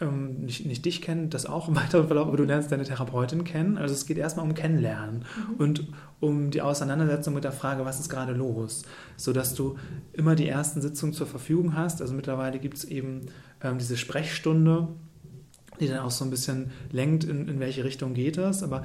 ähm, 0.00 0.40
nicht, 0.40 0.64
nicht 0.64 0.84
dich 0.84 1.02
kennen, 1.02 1.30
das 1.30 1.46
auch 1.46 1.68
im 1.68 1.76
weiteren 1.76 2.06
Verlauf, 2.06 2.28
aber 2.28 2.36
du 2.36 2.44
lernst 2.44 2.70
deine 2.70 2.84
Therapeutin 2.84 3.44
kennen. 3.44 3.78
Also 3.78 3.94
es 3.94 4.06
geht 4.06 4.18
erstmal 4.18 4.46
um 4.46 4.54
Kennenlernen 4.54 5.24
mhm. 5.48 5.54
und 5.56 5.88
um 6.20 6.50
die 6.50 6.62
Auseinandersetzung 6.62 7.34
mit 7.34 7.44
der 7.44 7.52
Frage, 7.52 7.84
was 7.84 8.00
ist 8.00 8.08
gerade 8.08 8.32
los, 8.32 8.82
sodass 9.16 9.54
du 9.54 9.76
immer 10.12 10.34
die 10.34 10.48
ersten 10.48 10.80
Sitzungen 10.80 11.12
zur 11.12 11.26
Verfügung 11.26 11.74
hast. 11.74 12.00
Also 12.00 12.14
mittlerweile 12.14 12.58
gibt 12.58 12.78
es 12.78 12.84
eben 12.84 13.26
ähm, 13.62 13.78
diese 13.78 13.96
Sprechstunde, 13.96 14.88
die 15.80 15.88
dann 15.88 16.00
auch 16.00 16.10
so 16.10 16.24
ein 16.24 16.30
bisschen 16.30 16.70
lenkt, 16.90 17.24
in, 17.24 17.48
in 17.48 17.60
welche 17.60 17.84
Richtung 17.84 18.14
geht 18.14 18.38
es. 18.38 18.62
Aber 18.62 18.84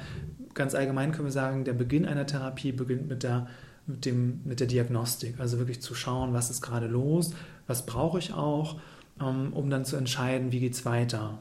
ganz 0.53 0.75
allgemein 0.75 1.11
können 1.11 1.27
wir 1.27 1.31
sagen, 1.31 1.63
der 1.63 1.73
Beginn 1.73 2.05
einer 2.05 2.25
Therapie 2.25 2.71
beginnt 2.71 3.07
mit 3.07 3.23
der 3.23 3.47
mit, 3.85 4.05
dem, 4.05 4.39
mit 4.45 4.61
der 4.61 4.67
Diagnostik, 4.67 5.41
also 5.41 5.57
wirklich 5.57 5.81
zu 5.81 5.93
schauen, 5.93 6.31
was 6.31 6.49
ist 6.49 6.61
gerade 6.61 6.87
los, 6.87 7.33
was 7.67 7.85
brauche 7.85 8.17
ich 8.17 8.33
auch 8.33 8.79
um 9.19 9.69
dann 9.69 9.85
zu 9.85 9.95
entscheiden, 9.95 10.51
wie 10.51 10.59
geht 10.59 10.73
es 10.73 10.85
weiter. 10.85 11.39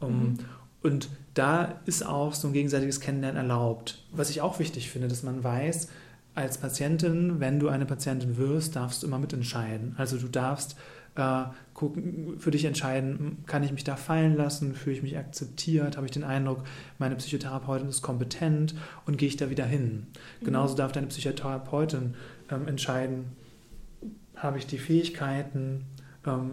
Mhm. 0.00 0.38
Und 0.82 1.08
da 1.34 1.80
ist 1.86 2.04
auch 2.04 2.34
so 2.34 2.48
ein 2.48 2.52
gegenseitiges 2.52 3.00
Kennenlernen 3.00 3.40
erlaubt. 3.40 4.04
Was 4.12 4.30
ich 4.30 4.40
auch 4.40 4.58
wichtig 4.58 4.90
finde, 4.90 5.08
dass 5.08 5.22
man 5.22 5.42
weiß, 5.44 5.88
als 6.34 6.58
Patientin, 6.58 7.40
wenn 7.40 7.60
du 7.60 7.68
eine 7.68 7.86
Patientin 7.86 8.36
wirst, 8.36 8.76
darfst 8.76 9.02
du 9.02 9.06
immer 9.06 9.18
mitentscheiden. 9.18 9.94
Also 9.98 10.16
du 10.16 10.28
darfst 10.28 10.76
äh, 11.14 11.44
gucken, 11.74 12.38
für 12.38 12.50
dich 12.50 12.64
entscheiden, 12.64 13.44
kann 13.46 13.62
ich 13.62 13.72
mich 13.72 13.84
da 13.84 13.96
fallen 13.96 14.34
lassen, 14.34 14.74
fühle 14.74 14.96
ich 14.96 15.02
mich 15.02 15.16
akzeptiert, 15.18 15.96
habe 15.96 16.06
ich 16.06 16.12
den 16.12 16.24
Eindruck, 16.24 16.64
meine 16.98 17.16
Psychotherapeutin 17.16 17.88
ist 17.88 18.02
kompetent 18.02 18.74
und 19.04 19.18
gehe 19.18 19.28
ich 19.28 19.36
da 19.36 19.50
wieder 19.50 19.66
hin. 19.66 20.06
Mhm. 20.40 20.44
Genauso 20.46 20.74
darf 20.74 20.92
deine 20.92 21.08
Psychotherapeutin 21.08 22.14
ähm, 22.50 22.66
entscheiden, 22.66 23.26
habe 24.36 24.58
ich 24.58 24.66
die 24.66 24.78
Fähigkeiten, 24.78 25.84
ähm, 25.84 25.84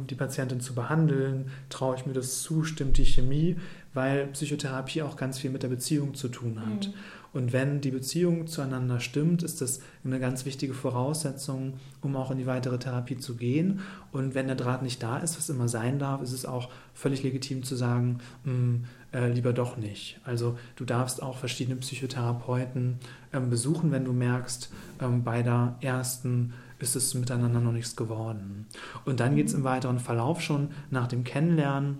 die 0.09 0.15
Patientin 0.15 0.61
zu 0.61 0.73
behandeln, 0.73 1.51
traue 1.69 1.95
ich 1.95 2.05
mir 2.05 2.13
das 2.13 2.41
zu, 2.41 2.63
stimmt 2.63 2.97
die 2.97 3.05
Chemie, 3.05 3.57
weil 3.93 4.27
Psychotherapie 4.27 5.01
auch 5.03 5.15
ganz 5.15 5.37
viel 5.37 5.51
mit 5.51 5.63
der 5.63 5.67
Beziehung 5.67 6.15
zu 6.15 6.27
tun 6.29 6.59
hat. 6.59 6.87
Mhm. 6.87 6.93
Und 7.31 7.53
wenn 7.53 7.79
die 7.79 7.91
Beziehung 7.91 8.47
zueinander 8.47 8.99
stimmt, 8.99 9.43
ist 9.43 9.61
das 9.61 9.81
eine 10.03 10.19
ganz 10.19 10.45
wichtige 10.45 10.73
Voraussetzung, 10.73 11.73
um 12.01 12.15
auch 12.15 12.31
in 12.31 12.39
die 12.39 12.47
weitere 12.47 12.79
Therapie 12.79 13.17
zu 13.17 13.35
gehen. 13.35 13.81
Und 14.11 14.33
wenn 14.33 14.47
der 14.47 14.55
Draht 14.55 14.81
nicht 14.81 15.03
da 15.03 15.19
ist, 15.19 15.37
was 15.37 15.49
immer 15.49 15.67
sein 15.67 15.99
darf, 15.99 16.23
ist 16.23 16.33
es 16.33 16.45
auch 16.45 16.69
völlig 16.95 17.21
legitim 17.21 17.61
zu 17.63 17.75
sagen, 17.75 18.19
mh, 18.45 18.51
hm, 18.51 18.85
äh, 19.11 19.31
lieber 19.31 19.53
doch 19.53 19.77
nicht. 19.77 20.19
Also 20.23 20.57
du 20.75 20.85
darfst 20.85 21.21
auch 21.21 21.37
verschiedene 21.37 21.77
Psychotherapeuten 21.77 22.97
ähm, 23.33 23.49
besuchen, 23.49 23.91
wenn 23.91 24.05
du 24.05 24.13
merkst, 24.13 24.71
ähm, 25.01 25.23
bei 25.23 25.43
der 25.43 25.75
ersten 25.81 26.53
ist 26.79 26.95
es 26.95 27.13
miteinander 27.13 27.59
noch 27.59 27.71
nichts 27.71 27.95
geworden. 27.95 28.67
Und 29.05 29.19
dann 29.19 29.35
geht 29.35 29.47
es 29.47 29.53
im 29.53 29.63
weiteren 29.63 29.99
Verlauf 29.99 30.41
schon 30.41 30.69
nach 30.89 31.07
dem 31.07 31.23
Kennenlernen 31.23 31.99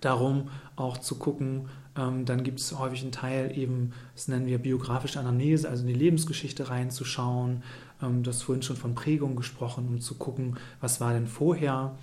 darum, 0.00 0.48
auch 0.76 0.98
zu 0.98 1.16
gucken, 1.16 1.68
ähm, 1.98 2.24
dann 2.24 2.44
gibt 2.44 2.60
es 2.60 2.78
häufig 2.78 3.02
einen 3.02 3.12
Teil 3.12 3.56
eben, 3.56 3.92
das 4.14 4.28
nennen 4.28 4.46
wir 4.46 4.58
biografische 4.58 5.18
Anamnese, 5.18 5.68
also 5.68 5.82
in 5.82 5.88
die 5.88 5.94
Lebensgeschichte 5.94 6.70
reinzuschauen. 6.70 7.62
Ähm, 8.00 8.22
du 8.22 8.30
hast 8.30 8.42
vorhin 8.42 8.62
schon 8.62 8.76
von 8.76 8.94
Prägung 8.94 9.34
gesprochen, 9.36 9.88
um 9.88 10.00
zu 10.00 10.14
gucken, 10.14 10.56
was 10.80 11.00
war 11.00 11.12
denn 11.12 11.26
vorher. 11.26 11.96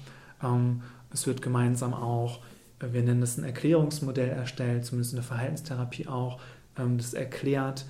Ähm, 0.43 0.81
es 1.11 1.25
wird 1.27 1.41
gemeinsam 1.41 1.93
auch, 1.93 2.41
äh, 2.79 2.91
wir 2.91 3.03
nennen 3.03 3.21
das 3.21 3.37
ein 3.37 3.45
Erklärungsmodell 3.45 4.29
erstellt, 4.29 4.85
zumindest 4.85 5.13
in 5.13 5.17
der 5.17 5.25
Verhaltenstherapie 5.25 6.07
auch, 6.07 6.39
das 6.97 7.13
erklärt, 7.13 7.85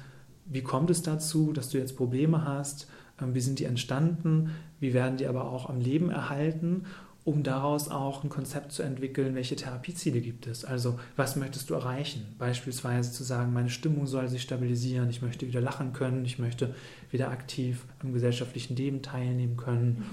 wie 0.46 0.62
kommt 0.62 0.92
es 0.92 1.02
dazu, 1.02 1.54
dass 1.54 1.70
du 1.70 1.80
jetzt 1.80 1.98
Probleme 1.98 2.46
hast, 2.46 2.88
wie 3.20 3.42
sind 3.42 3.60
die 3.60 3.66
entstanden, 3.66 4.52
wie 4.80 4.94
werden 4.94 5.18
die 5.18 5.28
aber 5.28 5.52
auch 5.52 5.70
am 5.70 5.80
Leben 5.80 6.10
erhalten 6.10 6.86
um 7.26 7.42
daraus 7.42 7.90
auch 7.90 8.24
ein 8.24 8.30
Konzept 8.30 8.72
zu 8.72 8.84
entwickeln, 8.84 9.34
welche 9.34 9.56
Therapieziele 9.56 10.22
gibt 10.22 10.46
es. 10.46 10.64
Also 10.64 11.00
was 11.16 11.36
möchtest 11.36 11.72
du 11.72 11.74
erreichen? 11.74 12.24
Beispielsweise 12.38 13.12
zu 13.12 13.24
sagen, 13.24 13.52
meine 13.52 13.72
Stimmung 13.72 14.06
soll 14.06 14.30
sich 14.30 14.44
stabilisieren, 14.44 15.10
ich 15.10 15.24
möchte 15.24 15.48
wieder 15.48 15.60
lachen 15.60 15.92
können, 15.92 16.24
ich 16.24 16.38
möchte 16.38 16.76
wieder 17.10 17.32
aktiv 17.32 17.84
am 18.00 18.14
gesellschaftlichen 18.14 18.76
Leben 18.76 19.02
teilnehmen 19.02 19.58
können, 19.58 20.06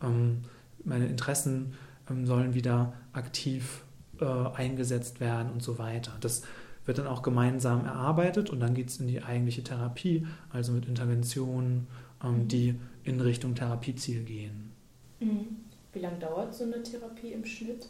mhm. 0.00 0.06
ähm, 0.06 0.38
meine 0.84 1.08
Interessen 1.08 1.74
ähm, 2.08 2.24
sollen 2.24 2.54
wieder 2.54 2.92
aktiv 3.12 3.82
äh, 4.20 4.24
eingesetzt 4.24 5.18
werden 5.18 5.50
und 5.50 5.64
so 5.64 5.76
weiter. 5.78 6.12
Das 6.20 6.42
wird 6.86 6.98
dann 6.98 7.08
auch 7.08 7.22
gemeinsam 7.22 7.84
erarbeitet 7.84 8.48
und 8.48 8.60
dann 8.60 8.74
geht 8.74 8.90
es 8.90 9.00
in 9.00 9.08
die 9.08 9.24
eigentliche 9.24 9.64
Therapie, 9.64 10.24
also 10.50 10.70
mit 10.70 10.86
Interventionen, 10.86 11.88
ähm, 12.22 12.48
die 12.48 12.74
in 13.04 13.20
Richtung 13.20 13.54
Therapieziel 13.54 14.22
gehen. 14.22 14.72
Mhm. 15.20 15.56
Wie 15.92 15.98
lange 15.98 16.18
dauert 16.18 16.54
so 16.54 16.64
eine 16.64 16.82
Therapie 16.82 17.32
im 17.32 17.44
Schnitt? 17.44 17.86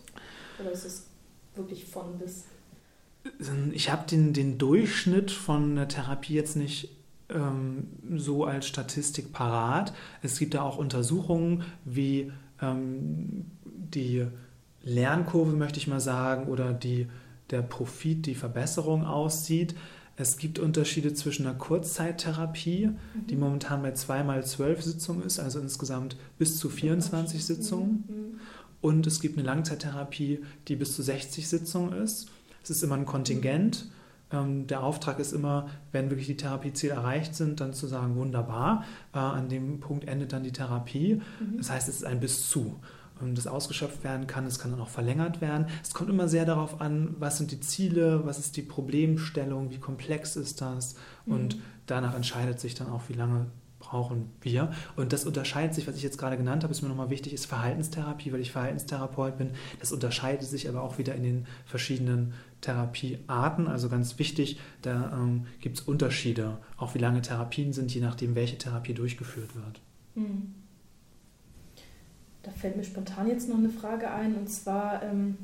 Oder 0.59 0.73
ist 0.73 0.85
es 0.85 1.07
wirklich 1.55 1.85
von 1.85 2.19
bis? 2.19 2.45
Ich 3.73 3.91
habe 3.91 4.07
den, 4.09 4.33
den 4.33 4.57
Durchschnitt 4.57 5.31
von 5.31 5.77
der 5.77 5.89
Therapie 5.89 6.35
jetzt 6.35 6.57
nicht 6.57 6.89
ähm, 7.29 7.89
so 8.17 8.45
als 8.45 8.67
Statistik 8.67 9.33
parat. 9.33 9.93
Es 10.23 10.39
gibt 10.39 10.55
da 10.55 10.63
auch 10.63 10.79
Untersuchungen, 10.79 11.65
wie 11.85 12.33
ähm, 12.63 13.47
die 13.65 14.27
Lernkurve, 14.83 15.55
möchte 15.55 15.79
ich 15.79 15.87
mal 15.87 16.01
sagen, 16.01 16.49
oder 16.49 16.73
die, 16.73 17.09
der 17.51 17.63
Profit, 17.63 18.25
die 18.27 18.35
Verbesserung 18.35 19.05
aussieht. 19.05 19.75
Es 20.21 20.37
gibt 20.37 20.59
Unterschiede 20.59 21.15
zwischen 21.15 21.47
einer 21.47 21.57
Kurzzeittherapie, 21.57 22.89
mhm. 22.89 23.27
die 23.29 23.37
momentan 23.37 23.81
bei 23.81 23.93
zweimal 23.93 24.45
zwölf 24.45 24.83
Sitzungen 24.83 25.23
ist, 25.23 25.41
also 25.41 25.59
insgesamt 25.61 26.17
bis 26.37 26.59
zu 26.59 26.69
24 26.69 27.43
Sitzungen. 27.43 28.05
Mhm. 28.07 28.41
Und 28.83 29.07
es 29.07 29.21
gibt 29.21 29.39
eine 29.39 29.47
Langzeittherapie, 29.47 30.41
die 30.69 30.77
bis 30.77 30.95
zu 30.95 31.03
60 31.03 31.49
Sitzungen 31.49 31.95
ist. 31.95 32.29
Es 32.63 32.69
ist 32.69 32.83
immer 32.83 32.97
ein 32.97 33.07
Kontingent. 33.07 33.91
Ähm, 34.31 34.67
der 34.67 34.83
Auftrag 34.83 35.19
ist 35.21 35.33
immer, 35.33 35.71
wenn 35.91 36.11
wirklich 36.11 36.27
die 36.27 36.37
Therapieziele 36.37 36.93
erreicht 36.93 37.35
sind, 37.35 37.61
dann 37.61 37.73
zu 37.73 37.87
sagen, 37.87 38.15
wunderbar, 38.17 38.85
äh, 39.15 39.19
an 39.19 39.49
dem 39.49 39.81
Punkt 39.81 40.07
endet 40.07 40.35
dann 40.35 40.43
die 40.43 40.53
Therapie. 40.53 41.15
Mhm. 41.41 41.57
Das 41.57 41.71
heißt, 41.71 41.89
es 41.89 41.97
ist 41.97 42.05
ein 42.05 42.21
bis 42.21 42.51
zu 42.51 42.79
das 43.35 43.47
ausgeschöpft 43.47 44.05
werden 44.05 44.27
kann. 44.27 44.47
Es 44.47 44.59
kann 44.59 44.71
dann 44.71 44.81
auch 44.81 44.89
verlängert 44.89 45.41
werden. 45.41 45.67
Es 45.83 45.95
kommt 45.95 46.11
immer 46.11 46.29
sehr 46.29 46.45
darauf 46.45 46.81
an, 46.81 47.15
was 47.19 47.39
sind 47.39 47.51
die 47.51 47.61
Ziele, 47.61 48.25
was 48.25 48.39
ist 48.39 48.57
die 48.57 48.63
Problemstellung, 48.63 49.71
wie 49.71 49.79
komplex 49.79 50.37
ist 50.37 50.61
das. 50.61 50.97
Mhm. 51.27 51.33
Und 51.33 51.59
danach 51.87 52.15
entscheidet 52.15 52.61
sich 52.61 52.75
dann 52.75 52.89
auch, 52.89 53.03
wie 53.09 53.15
lange 53.15 53.47
brauchen 53.81 54.31
wir. 54.41 54.71
Und 54.95 55.13
das 55.13 55.25
unterscheidet 55.25 55.75
sich, 55.75 55.89
was 55.89 55.97
ich 55.97 56.03
jetzt 56.03 56.19
gerade 56.19 56.37
genannt 56.37 56.63
habe, 56.63 56.73
ist 56.73 56.83
mir 56.83 56.89
nochmal 56.89 57.11
wichtig, 57.11 57.33
ist 57.33 57.47
Verhaltenstherapie, 57.47 58.33
weil 58.33 58.41
ich 58.41 58.53
Verhaltenstherapeut 58.53 59.39
bin. 59.39 59.51
Das 59.81 59.91
unterscheidet 59.91 60.47
sich 60.47 60.69
aber 60.69 60.83
auch 60.83 60.99
wieder 60.99 61.15
in 61.15 61.25
den 61.25 61.47
verschiedenen 61.65 62.35
Therapiearten. 62.61 63.67
Also 63.67 63.89
ganz 63.89 64.19
wichtig, 64.19 64.61
da 64.83 65.13
ähm, 65.13 65.47
gibt 65.61 65.79
es 65.79 65.85
Unterschiede, 65.85 66.59
auch 66.77 66.95
wie 66.95 66.99
lange 66.99 67.23
Therapien 67.23 67.73
sind, 67.73 67.93
je 67.93 68.01
nachdem, 68.01 68.35
welche 68.37 68.59
Therapie 68.59 68.95
durchgeführt 68.95 69.57
wird. 69.57 69.81
Mhm. 70.15 70.55
Da 72.43 72.51
fällt 72.51 72.77
mir 72.77 72.85
spontan 72.85 73.29
jetzt 73.29 73.49
noch 73.49 73.59
eine 73.59 73.69
Frage 73.69 74.11
ein, 74.11 74.35
und 74.35 74.49
zwar 74.49 75.03
ähm, 75.03 75.37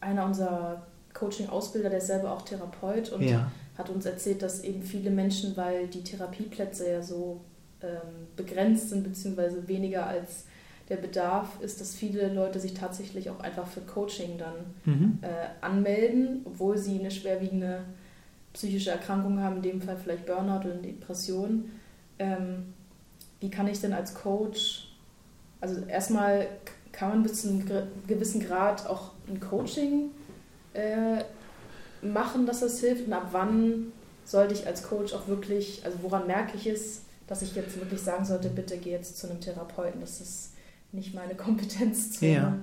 einer 0.00 0.24
unserer 0.24 0.86
Coaching-Ausbilder, 1.12 1.90
der 1.90 1.98
ist 1.98 2.06
selber 2.06 2.32
auch 2.32 2.42
Therapeut 2.42 3.10
und 3.10 3.22
ja. 3.22 3.50
hat 3.76 3.90
uns 3.90 4.06
erzählt, 4.06 4.42
dass 4.42 4.62
eben 4.62 4.82
viele 4.82 5.10
Menschen, 5.10 5.56
weil 5.56 5.86
die 5.88 6.02
Therapieplätze 6.02 6.90
ja 6.90 7.02
so 7.02 7.40
ähm, 7.82 8.28
begrenzt 8.36 8.90
sind, 8.90 9.04
beziehungsweise 9.04 9.68
weniger 9.68 10.06
als 10.06 10.44
der 10.88 10.96
Bedarf 10.96 11.60
ist, 11.60 11.80
dass 11.80 11.94
viele 11.94 12.32
Leute 12.32 12.60
sich 12.60 12.74
tatsächlich 12.74 13.28
auch 13.30 13.40
einfach 13.40 13.66
für 13.66 13.80
Coaching 13.80 14.38
dann 14.38 14.54
mhm. 14.84 15.18
äh, 15.22 15.26
anmelden, 15.60 16.42
obwohl 16.44 16.78
sie 16.78 16.98
eine 17.00 17.10
schwerwiegende 17.10 17.80
psychische 18.52 18.90
Erkrankung 18.90 19.40
haben, 19.40 19.56
in 19.56 19.62
dem 19.62 19.82
Fall 19.82 19.96
vielleicht 19.96 20.26
Burnout 20.26 20.66
oder 20.66 20.76
Depression. 20.76 21.70
Ähm, 22.18 22.74
wie 23.40 23.50
kann 23.50 23.66
ich 23.68 23.80
denn 23.80 23.92
als 23.92 24.14
Coach 24.14 24.85
also 25.60 25.82
erstmal 25.86 26.48
kann 26.92 27.10
man 27.10 27.22
bis 27.22 27.42
zu 27.42 27.48
einem 27.48 27.64
gewissen 28.06 28.40
Grad 28.40 28.86
auch 28.86 29.12
ein 29.28 29.40
Coaching 29.40 30.10
äh, 30.72 31.22
machen, 32.02 32.46
dass 32.46 32.60
das 32.60 32.80
hilft. 32.80 33.06
Und 33.06 33.12
ab 33.12 33.28
wann 33.32 33.92
sollte 34.24 34.54
ich 34.54 34.66
als 34.66 34.82
Coach 34.82 35.12
auch 35.12 35.28
wirklich, 35.28 35.82
also 35.84 35.98
woran 36.02 36.26
merke 36.26 36.56
ich 36.56 36.66
es, 36.66 37.02
dass 37.26 37.42
ich 37.42 37.54
jetzt 37.54 37.78
wirklich 37.78 38.00
sagen 38.00 38.24
sollte, 38.24 38.48
bitte 38.48 38.78
geh 38.78 38.90
jetzt 38.90 39.18
zu 39.18 39.28
einem 39.28 39.40
Therapeuten. 39.40 40.00
Das 40.00 40.20
ist 40.20 40.52
nicht 40.92 41.14
meine 41.14 41.34
Kompetenz. 41.34 42.12
Zu 42.12 42.26
ja. 42.26 42.58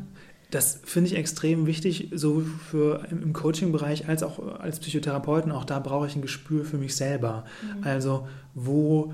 Das 0.51 0.79
finde 0.83 1.09
ich 1.09 1.17
extrem 1.17 1.65
wichtig, 1.65 2.11
so 2.13 2.41
für 2.41 3.07
im 3.09 3.33
Coaching-Bereich 3.33 4.07
als 4.07 4.23
auch 4.23 4.59
als 4.59 4.79
Psychotherapeuten. 4.79 5.51
Auch 5.51 5.65
da 5.65 5.79
brauche 5.79 6.07
ich 6.07 6.15
ein 6.15 6.21
Gespür 6.21 6.63
für 6.63 6.77
mich 6.77 6.95
selber. 6.95 7.45
Mhm. 7.61 7.83
Also, 7.83 8.27
wo 8.53 9.13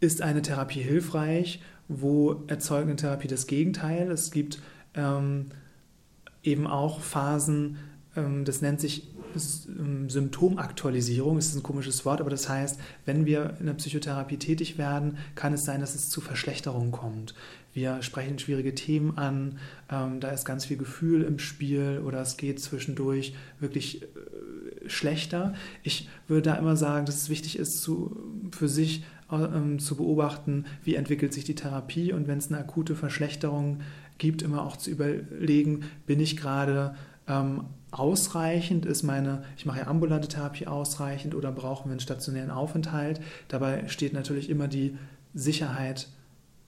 ist 0.00 0.22
eine 0.22 0.42
Therapie 0.42 0.82
hilfreich 0.82 1.62
wo 1.88 2.44
erzeugt 2.46 2.86
eine 2.86 2.96
Therapie 2.96 3.28
das 3.28 3.46
Gegenteil. 3.46 4.10
Es 4.10 4.30
gibt 4.30 4.60
ähm, 4.94 5.46
eben 6.42 6.66
auch 6.66 7.00
Phasen, 7.00 7.78
ähm, 8.16 8.44
das 8.44 8.62
nennt 8.62 8.80
sich 8.80 9.08
ähm, 9.68 10.08
Symptomaktualisierung, 10.08 11.36
das 11.36 11.46
ist 11.46 11.56
ein 11.56 11.62
komisches 11.62 12.04
Wort, 12.04 12.20
aber 12.20 12.30
das 12.30 12.48
heißt, 12.48 12.80
wenn 13.04 13.26
wir 13.26 13.56
in 13.60 13.66
der 13.66 13.74
Psychotherapie 13.74 14.38
tätig 14.38 14.78
werden, 14.78 15.18
kann 15.34 15.52
es 15.52 15.64
sein, 15.64 15.80
dass 15.80 15.94
es 15.94 16.10
zu 16.10 16.20
Verschlechterungen 16.20 16.92
kommt. 16.92 17.34
Wir 17.74 18.02
sprechen 18.02 18.38
schwierige 18.38 18.74
Themen 18.74 19.16
an, 19.18 19.58
ähm, 19.90 20.20
da 20.20 20.30
ist 20.30 20.44
ganz 20.44 20.64
viel 20.64 20.78
Gefühl 20.78 21.22
im 21.22 21.38
Spiel 21.38 22.02
oder 22.04 22.20
es 22.20 22.36
geht 22.36 22.60
zwischendurch 22.60 23.34
wirklich 23.60 24.02
äh, 24.02 24.88
schlechter. 24.88 25.54
Ich 25.82 26.08
würde 26.26 26.50
da 26.50 26.54
immer 26.54 26.76
sagen, 26.76 27.06
dass 27.06 27.16
es 27.16 27.28
wichtig 27.28 27.58
ist, 27.58 27.82
zu, 27.82 28.16
für 28.50 28.68
sich 28.68 29.04
zu 29.78 29.96
beobachten, 29.96 30.64
wie 30.84 30.94
entwickelt 30.94 31.34
sich 31.34 31.44
die 31.44 31.54
Therapie 31.54 32.12
und 32.14 32.28
wenn 32.28 32.38
es 32.38 32.48
eine 32.48 32.60
akute 32.60 32.94
Verschlechterung 32.94 33.80
gibt, 34.16 34.42
immer 34.42 34.64
auch 34.64 34.76
zu 34.76 34.90
überlegen, 34.90 35.84
bin 36.06 36.18
ich 36.18 36.36
gerade 36.36 36.94
ähm, 37.28 37.64
ausreichend, 37.90 38.86
ist 38.86 39.02
meine, 39.02 39.42
ich 39.56 39.66
mache 39.66 39.80
ja 39.80 39.86
ambulante 39.86 40.28
Therapie 40.28 40.66
ausreichend 40.66 41.34
oder 41.34 41.52
brauchen 41.52 41.86
wir 41.86 41.92
einen 41.92 42.00
stationären 42.00 42.50
Aufenthalt. 42.50 43.20
Dabei 43.48 43.88
steht 43.88 44.12
natürlich 44.12 44.50
immer 44.50 44.68
die 44.68 44.96
Sicherheit 45.34 46.08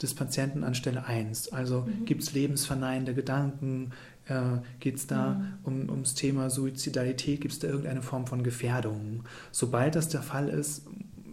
des 0.00 0.14
Patienten 0.14 0.64
an 0.64 0.74
Stelle 0.74 1.04
1. 1.04 1.52
Also 1.52 1.82
mhm. 1.82 2.04
gibt 2.06 2.22
es 2.22 2.32
lebensverneinende 2.32 3.14
Gedanken, 3.14 3.92
äh, 4.26 4.58
geht 4.78 4.96
es 4.96 5.06
da 5.06 5.34
mhm. 5.34 5.58
um, 5.64 5.90
ums 5.90 6.14
Thema 6.14 6.48
Suizidalität, 6.48 7.40
gibt 7.40 7.52
es 7.52 7.58
da 7.58 7.68
irgendeine 7.68 8.02
Form 8.02 8.26
von 8.26 8.42
Gefährdung. 8.42 9.24
Sobald 9.50 9.96
das 9.96 10.08
der 10.08 10.22
Fall 10.22 10.48
ist, 10.48 10.86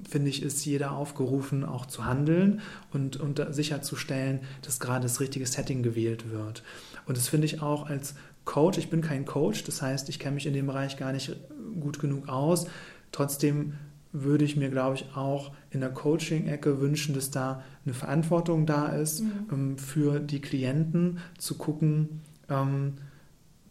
finde 0.08 0.30
ich, 0.30 0.42
ist 0.42 0.66
jeder 0.66 0.92
aufgerufen, 0.92 1.64
auch 1.64 1.86
zu 1.86 2.06
handeln 2.06 2.62
und, 2.92 3.18
und 3.18 3.46
sicherzustellen, 3.50 4.40
dass 4.62 4.80
gerade 4.80 5.04
das 5.04 5.20
richtige 5.20 5.46
Setting 5.46 5.84
gewählt 5.84 6.32
wird. 6.32 6.64
Und 7.06 7.18
das 7.18 7.28
finde 7.28 7.46
ich 7.46 7.62
auch 7.62 7.88
als 7.88 8.16
Coach, 8.46 8.78
ich 8.78 8.90
bin 8.90 9.02
kein 9.02 9.26
Coach, 9.26 9.64
das 9.66 9.82
heißt, 9.82 10.08
ich 10.10 10.20
kenne 10.20 10.36
mich 10.36 10.46
in 10.46 10.54
dem 10.54 10.68
Bereich 10.68 10.98
gar 10.98 11.12
nicht 11.12 11.36
gut 11.80 12.00
genug 12.00 12.30
aus. 12.30 12.68
Trotzdem 13.12 13.74
würde 14.14 14.46
ich 14.46 14.56
mir, 14.56 14.70
glaube 14.70 14.96
ich, 14.96 15.16
auch 15.16 15.52
in 15.70 15.82
der 15.82 15.90
Coaching-Ecke 15.90 16.80
wünschen, 16.80 17.14
dass 17.14 17.30
da 17.30 17.64
eine 17.86 17.94
Verantwortung 17.94 18.66
da 18.66 18.88
ist, 18.88 19.22
mhm. 19.22 19.32
ähm, 19.52 19.78
für 19.78 20.20
die 20.20 20.40
Klienten 20.40 21.20
zu 21.38 21.56
gucken, 21.56 22.22
ähm, 22.50 22.94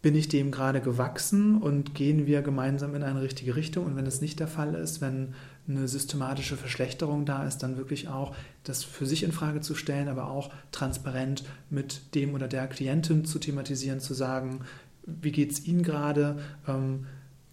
bin 0.07 0.15
ich 0.15 0.29
dem 0.29 0.51
gerade 0.51 0.79
gewachsen 0.79 1.57
und 1.57 1.93
gehen 1.93 2.27
wir 2.27 2.41
gemeinsam 2.41 2.95
in 2.95 3.03
eine 3.03 3.21
richtige 3.21 3.57
Richtung. 3.57 3.85
Und 3.85 3.97
wenn 3.97 4.05
es 4.05 4.21
nicht 4.21 4.39
der 4.39 4.47
Fall 4.47 4.73
ist, 4.73 5.01
wenn 5.01 5.33
eine 5.67 5.89
systematische 5.89 6.55
Verschlechterung 6.55 7.25
da 7.25 7.45
ist, 7.45 7.57
dann 7.57 7.75
wirklich 7.75 8.07
auch 8.07 8.33
das 8.63 8.85
für 8.85 9.05
sich 9.05 9.23
in 9.23 9.33
Frage 9.33 9.59
zu 9.59 9.75
stellen, 9.75 10.07
aber 10.07 10.29
auch 10.29 10.49
transparent 10.71 11.43
mit 11.69 12.15
dem 12.15 12.35
oder 12.35 12.47
der 12.47 12.67
Klientin 12.67 13.25
zu 13.25 13.37
thematisieren, 13.37 13.99
zu 13.99 14.13
sagen, 14.13 14.61
wie 15.05 15.33
geht 15.33 15.51
es 15.51 15.65
Ihnen 15.67 15.83
gerade? 15.83 16.39
Ähm, 16.69 17.05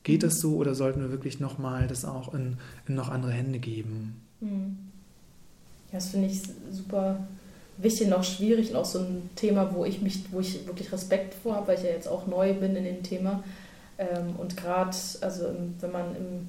geht 0.05 0.23
das 0.23 0.39
so 0.39 0.55
oder 0.55 0.77
sollten 0.77 1.01
wir 1.01 1.11
wirklich 1.11 1.41
nochmal 1.41 1.89
das 1.89 2.05
auch 2.05 2.35
in, 2.35 2.59
in, 2.87 2.95
noch 2.95 3.09
andere 3.09 3.33
Hände 3.33 3.59
geben? 3.59 4.23
Hm. 4.39 4.77
Ja, 5.91 5.95
das 5.95 6.11
finde 6.11 6.29
ich 6.29 6.41
super 6.71 7.27
wichtig 7.76 8.09
und 8.09 8.12
auch 8.14 8.25
schwierig 8.25 8.71
und 8.71 8.76
auch 8.76 8.85
so 8.85 9.00
ein 9.00 9.31
Thema, 9.37 9.75
wo 9.75 9.85
ich 9.85 10.00
mich, 10.00 10.25
wo 10.31 10.40
ich 10.40 10.66
wirklich 10.66 10.93
Respekt 10.93 11.35
vor 11.35 11.57
habe, 11.57 11.69
weil 11.69 11.78
ich 11.78 11.85
ja 11.85 11.90
jetzt 11.90 12.09
auch 12.09 12.26
neu 12.26 12.54
bin 12.54 12.76
in 12.76 12.85
dem 12.85 13.02
Thema. 13.02 13.43
Ähm, 13.99 14.37
und 14.38 14.57
gerade, 14.57 14.97
also 15.21 15.45
wenn 15.81 15.93
man 15.93 16.16
im 16.16 16.49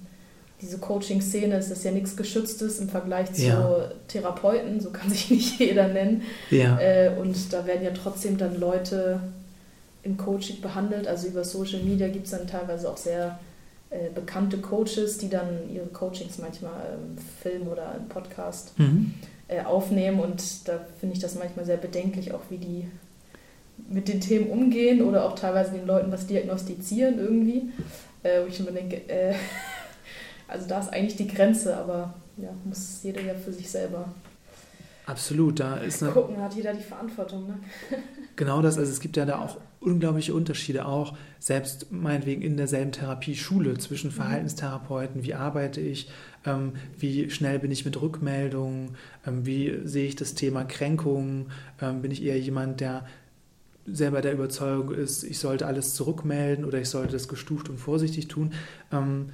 diese 0.61 0.77
Coaching-Szene 0.77 1.57
ist 1.57 1.69
das 1.69 1.83
ja 1.83 1.91
nichts 1.91 2.15
Geschütztes 2.15 2.79
im 2.79 2.89
Vergleich 2.89 3.33
zu 3.33 3.43
ja. 3.43 3.91
Therapeuten, 4.07 4.79
so 4.79 4.89
kann 4.89 5.09
sich 5.09 5.29
nicht 5.29 5.59
jeder 5.59 5.87
nennen. 5.87 6.23
Ja. 6.49 6.79
Äh, 6.79 7.11
und 7.19 7.51
da 7.51 7.65
werden 7.65 7.83
ja 7.83 7.91
trotzdem 7.91 8.37
dann 8.37 8.59
Leute 8.59 9.19
im 10.03 10.17
Coaching 10.17 10.61
behandelt. 10.61 11.07
Also 11.07 11.27
über 11.27 11.43
Social 11.43 11.81
Media 11.81 12.07
gibt 12.07 12.25
es 12.25 12.31
dann 12.31 12.47
teilweise 12.47 12.89
auch 12.89 12.97
sehr 12.97 13.39
äh, 13.89 14.09
bekannte 14.13 14.57
Coaches, 14.59 15.17
die 15.17 15.29
dann 15.29 15.69
ihre 15.73 15.87
Coachings 15.87 16.37
manchmal 16.37 16.95
im 16.95 17.17
Film 17.41 17.67
oder 17.67 17.95
im 17.97 18.07
Podcast 18.07 18.77
mhm. 18.79 19.13
Äh, 19.47 19.61
aufnehmen. 19.61 20.19
Und 20.19 20.67
da 20.67 20.79
finde 20.99 21.15
ich 21.15 21.21
das 21.21 21.35
manchmal 21.35 21.65
sehr 21.65 21.77
bedenklich, 21.77 22.33
auch 22.33 22.41
wie 22.49 22.57
die 22.57 22.87
mit 23.89 24.07
den 24.07 24.21
Themen 24.21 24.49
umgehen 24.49 25.01
oder 25.01 25.25
auch 25.25 25.35
teilweise 25.35 25.71
den 25.71 25.85
Leuten 25.85 26.11
was 26.11 26.27
diagnostizieren 26.27 27.19
irgendwie. 27.19 27.69
Äh, 28.23 28.41
wo 28.41 28.47
ich 28.47 28.59
immer 28.59 28.71
denke, 28.71 29.07
äh, 29.09 29.35
also 30.47 30.67
da 30.67 30.79
ist 30.79 30.93
eigentlich 30.93 31.17
die 31.17 31.27
Grenze, 31.27 31.75
aber 31.77 32.13
ja, 32.37 32.49
muss 32.63 33.01
jeder 33.03 33.21
ja 33.21 33.33
für 33.33 33.53
sich 33.53 33.69
selber 33.69 34.07
Absolut, 35.05 35.59
da 35.59 35.77
ist 35.77 36.01
eine, 36.01 36.11
gucken, 36.11 36.41
hat 36.41 36.55
jeder 36.55 36.73
die 36.73 36.81
Verantwortung. 36.81 37.47
Ne? 37.47 37.59
genau 38.35 38.61
das, 38.61 38.77
also 38.77 38.91
es 38.91 38.99
gibt 38.99 39.17
ja 39.17 39.25
da 39.25 39.39
auch 39.39 39.57
unglaubliche 39.79 40.33
Unterschiede, 40.33 40.85
auch 40.85 41.15
selbst 41.39 41.91
meinetwegen 41.91 42.41
in 42.41 42.57
derselben 42.57 42.91
Therapieschule 42.91 43.77
zwischen 43.77 44.09
mhm. 44.09 44.15
Verhaltenstherapeuten, 44.15 45.23
wie 45.23 45.35
arbeite 45.35 45.79
ich, 45.79 46.09
ähm, 46.45 46.73
wie 46.97 47.29
schnell 47.29 47.59
bin 47.59 47.71
ich 47.71 47.85
mit 47.85 48.01
Rückmeldungen, 48.01 48.91
ähm, 49.27 49.45
wie 49.45 49.79
sehe 49.83 50.07
ich 50.07 50.15
das 50.15 50.33
Thema 50.33 50.63
Kränkungen, 50.63 51.51
ähm, 51.81 52.01
bin 52.01 52.11
ich 52.11 52.23
eher 52.23 52.39
jemand, 52.39 52.81
der 52.81 53.05
selber 53.85 54.21
der 54.21 54.33
Überzeugung 54.33 54.91
ist, 54.95 55.23
ich 55.23 55.37
sollte 55.37 55.67
alles 55.67 55.93
zurückmelden 55.93 56.65
oder 56.65 56.79
ich 56.79 56.89
sollte 56.89 57.13
das 57.13 57.27
gestuft 57.27 57.69
und 57.69 57.77
vorsichtig 57.77 58.27
tun. 58.27 58.53
Ähm, 58.91 59.27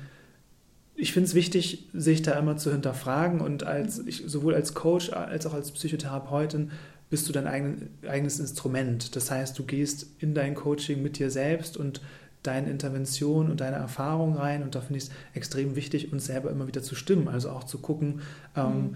ich 0.95 1.13
finde 1.13 1.27
es 1.27 1.35
wichtig, 1.35 1.87
sich 1.93 2.21
da 2.21 2.33
immer 2.33 2.57
zu 2.57 2.71
hinterfragen 2.71 3.39
und 3.39 3.63
als 3.63 3.99
ich, 4.05 4.23
sowohl 4.27 4.53
als 4.53 4.73
Coach 4.73 5.11
als 5.11 5.45
auch 5.45 5.53
als 5.53 5.71
Psychotherapeutin 5.71 6.71
bist 7.11 7.27
du 7.29 7.33
dein 7.33 7.45
eigen, 7.45 7.89
eigenes 8.07 8.39
Instrument. 8.39 9.15
Das 9.15 9.29
heißt, 9.29 9.59
du 9.59 9.65
gehst 9.65 10.07
in 10.19 10.33
dein 10.33 10.55
Coaching 10.55 11.03
mit 11.03 11.19
dir 11.19 11.29
selbst 11.29 11.77
und 11.77 12.01
deine 12.41 12.71
Intervention 12.71 13.51
und 13.51 13.61
deine 13.61 13.75
Erfahrung 13.75 14.35
rein 14.35 14.63
und 14.63 14.73
da 14.73 14.81
finde 14.81 14.97
ich 14.97 15.03
es 15.03 15.11
extrem 15.35 15.75
wichtig, 15.75 16.11
uns 16.11 16.25
selber 16.25 16.49
immer 16.49 16.67
wieder 16.67 16.81
zu 16.81 16.95
stimmen, 16.95 17.27
also 17.27 17.51
auch 17.51 17.65
zu 17.65 17.77
gucken, 17.77 18.21
ähm, 18.55 18.65
mhm. 18.65 18.95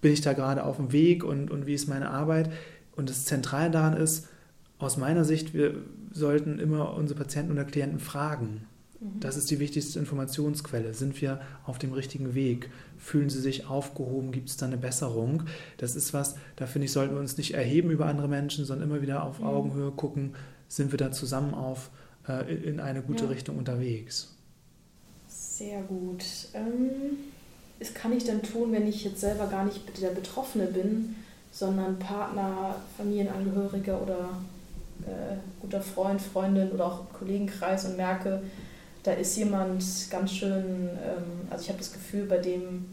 bin 0.00 0.12
ich 0.12 0.22
da 0.22 0.32
gerade 0.32 0.64
auf 0.64 0.76
dem 0.76 0.92
Weg 0.92 1.24
und, 1.24 1.50
und 1.50 1.66
wie 1.66 1.74
ist 1.74 1.88
meine 1.88 2.08
Arbeit. 2.08 2.50
Und 2.94 3.10
das 3.10 3.24
Zentrale 3.24 3.70
daran 3.70 3.96
ist, 3.96 4.28
aus 4.78 4.96
meiner 4.96 5.24
Sicht, 5.24 5.54
wir 5.54 5.74
sollten 6.12 6.58
immer 6.58 6.94
unsere 6.94 7.18
Patienten 7.18 7.52
oder 7.52 7.64
Klienten 7.64 8.00
fragen. 8.00 8.64
Das 9.18 9.36
ist 9.36 9.50
die 9.50 9.58
wichtigste 9.58 9.98
Informationsquelle. 9.98 10.94
Sind 10.94 11.20
wir 11.20 11.40
auf 11.64 11.78
dem 11.78 11.92
richtigen 11.92 12.34
Weg? 12.34 12.70
Fühlen 12.98 13.30
sie 13.30 13.40
sich 13.40 13.66
aufgehoben? 13.66 14.30
Gibt 14.30 14.48
es 14.48 14.56
da 14.56 14.66
eine 14.66 14.76
Besserung? 14.76 15.42
Das 15.78 15.96
ist 15.96 16.14
was, 16.14 16.36
da 16.54 16.66
finde 16.66 16.86
ich, 16.86 16.92
sollten 16.92 17.14
wir 17.14 17.20
uns 17.20 17.36
nicht 17.36 17.54
erheben 17.54 17.90
über 17.90 18.06
andere 18.06 18.28
Menschen, 18.28 18.64
sondern 18.64 18.88
immer 18.88 19.02
wieder 19.02 19.24
auf 19.24 19.40
mhm. 19.40 19.46
Augenhöhe 19.46 19.90
gucken, 19.90 20.34
sind 20.68 20.92
wir 20.92 20.98
da 20.98 21.10
zusammen 21.10 21.52
auf 21.52 21.90
äh, 22.28 22.54
in 22.54 22.78
eine 22.78 23.02
gute 23.02 23.24
ja. 23.24 23.30
Richtung 23.30 23.58
unterwegs. 23.58 24.34
Sehr 25.26 25.82
gut. 25.82 26.24
Ähm, 26.54 27.18
was 27.80 27.92
kann 27.94 28.12
ich 28.12 28.24
dann 28.24 28.42
tun, 28.42 28.70
wenn 28.70 28.86
ich 28.86 29.04
jetzt 29.04 29.20
selber 29.20 29.48
gar 29.48 29.64
nicht 29.64 29.80
der 30.00 30.10
Betroffene 30.10 30.66
bin, 30.66 31.16
sondern 31.50 31.98
Partner, 31.98 32.76
Familienangehöriger 32.96 34.00
oder 34.00 34.28
äh, 35.04 35.36
guter 35.60 35.80
Freund, 35.80 36.20
Freundin 36.20 36.70
oder 36.70 36.86
auch 36.86 37.12
Kollegenkreis 37.12 37.84
und 37.86 37.96
merke, 37.96 38.42
da 39.02 39.12
ist 39.12 39.36
jemand 39.36 39.84
ganz 40.10 40.32
schön, 40.32 40.88
ähm, 41.04 41.48
also 41.50 41.64
ich 41.64 41.68
habe 41.68 41.78
das 41.78 41.92
Gefühl, 41.92 42.24
bei 42.26 42.38
dem 42.38 42.86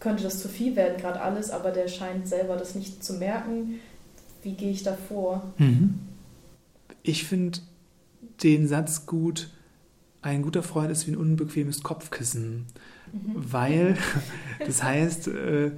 könnte 0.00 0.24
das 0.24 0.40
zu 0.40 0.48
viel 0.48 0.76
werden, 0.76 1.00
gerade 1.00 1.20
alles, 1.20 1.50
aber 1.50 1.70
der 1.70 1.88
scheint 1.88 2.28
selber 2.28 2.56
das 2.56 2.74
nicht 2.74 3.02
zu 3.04 3.14
merken. 3.14 3.80
Wie 4.42 4.54
gehe 4.54 4.70
ich 4.70 4.82
da 4.82 4.94
vor? 4.94 5.52
Mhm. 5.58 6.00
Ich 7.02 7.24
finde 7.24 7.60
den 8.42 8.66
Satz 8.66 9.06
gut, 9.06 9.50
ein 10.20 10.42
guter 10.42 10.62
Freund 10.62 10.90
ist 10.90 11.06
wie 11.06 11.12
ein 11.12 11.16
unbequemes 11.16 11.82
Kopfkissen, 11.82 12.66
mhm. 13.12 13.34
weil 13.34 13.96
das 14.66 14.82
heißt, 14.82 15.28
äh, 15.28 15.70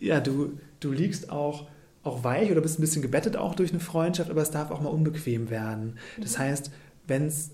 ja, 0.00 0.20
du, 0.20 0.58
du 0.80 0.92
liegst 0.92 1.30
auch, 1.30 1.68
auch 2.02 2.24
weich 2.24 2.50
oder 2.50 2.60
bist 2.60 2.78
ein 2.78 2.82
bisschen 2.82 3.02
gebettet 3.02 3.36
auch 3.36 3.54
durch 3.54 3.70
eine 3.70 3.80
Freundschaft, 3.80 4.30
aber 4.30 4.42
es 4.42 4.50
darf 4.50 4.70
auch 4.70 4.80
mal 4.80 4.90
unbequem 4.90 5.50
werden. 5.50 5.98
Das 6.20 6.36
mhm. 6.36 6.42
heißt, 6.42 6.70
wenn 7.06 7.26
es 7.26 7.52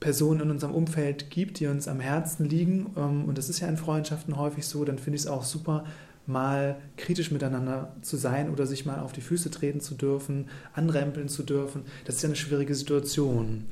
Personen 0.00 0.40
in 0.40 0.50
unserem 0.50 0.74
Umfeld 0.74 1.30
gibt, 1.30 1.60
die 1.60 1.66
uns 1.66 1.86
am 1.86 2.00
Herzen 2.00 2.48
liegen, 2.48 2.94
ähm, 2.96 3.26
und 3.26 3.38
das 3.38 3.48
ist 3.48 3.60
ja 3.60 3.68
in 3.68 3.76
Freundschaften 3.76 4.36
häufig 4.36 4.66
so, 4.66 4.84
dann 4.84 4.98
finde 4.98 5.16
ich 5.16 5.22
es 5.22 5.28
auch 5.28 5.44
super, 5.44 5.84
mal 6.26 6.76
kritisch 6.96 7.30
miteinander 7.30 7.94
zu 8.02 8.16
sein 8.16 8.50
oder 8.50 8.66
sich 8.66 8.86
mal 8.86 9.00
auf 9.00 9.12
die 9.12 9.20
Füße 9.20 9.50
treten 9.50 9.80
zu 9.80 9.94
dürfen, 9.94 10.48
anrempeln 10.72 11.28
zu 11.28 11.42
dürfen. 11.42 11.82
Das 12.04 12.16
ist 12.16 12.22
ja 12.22 12.28
eine 12.28 12.36
schwierige 12.36 12.74
Situation. 12.74 13.66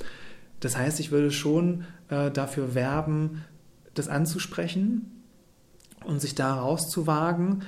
Das 0.59 0.77
heißt, 0.77 0.99
ich 0.99 1.11
würde 1.11 1.31
schon 1.31 1.85
äh, 2.09 2.31
dafür 2.31 2.75
werben, 2.75 3.43
das 3.93 4.07
anzusprechen 4.07 5.23
und 6.05 6.21
sich 6.21 6.35
da 6.35 6.55
rauszuwagen, 6.55 7.63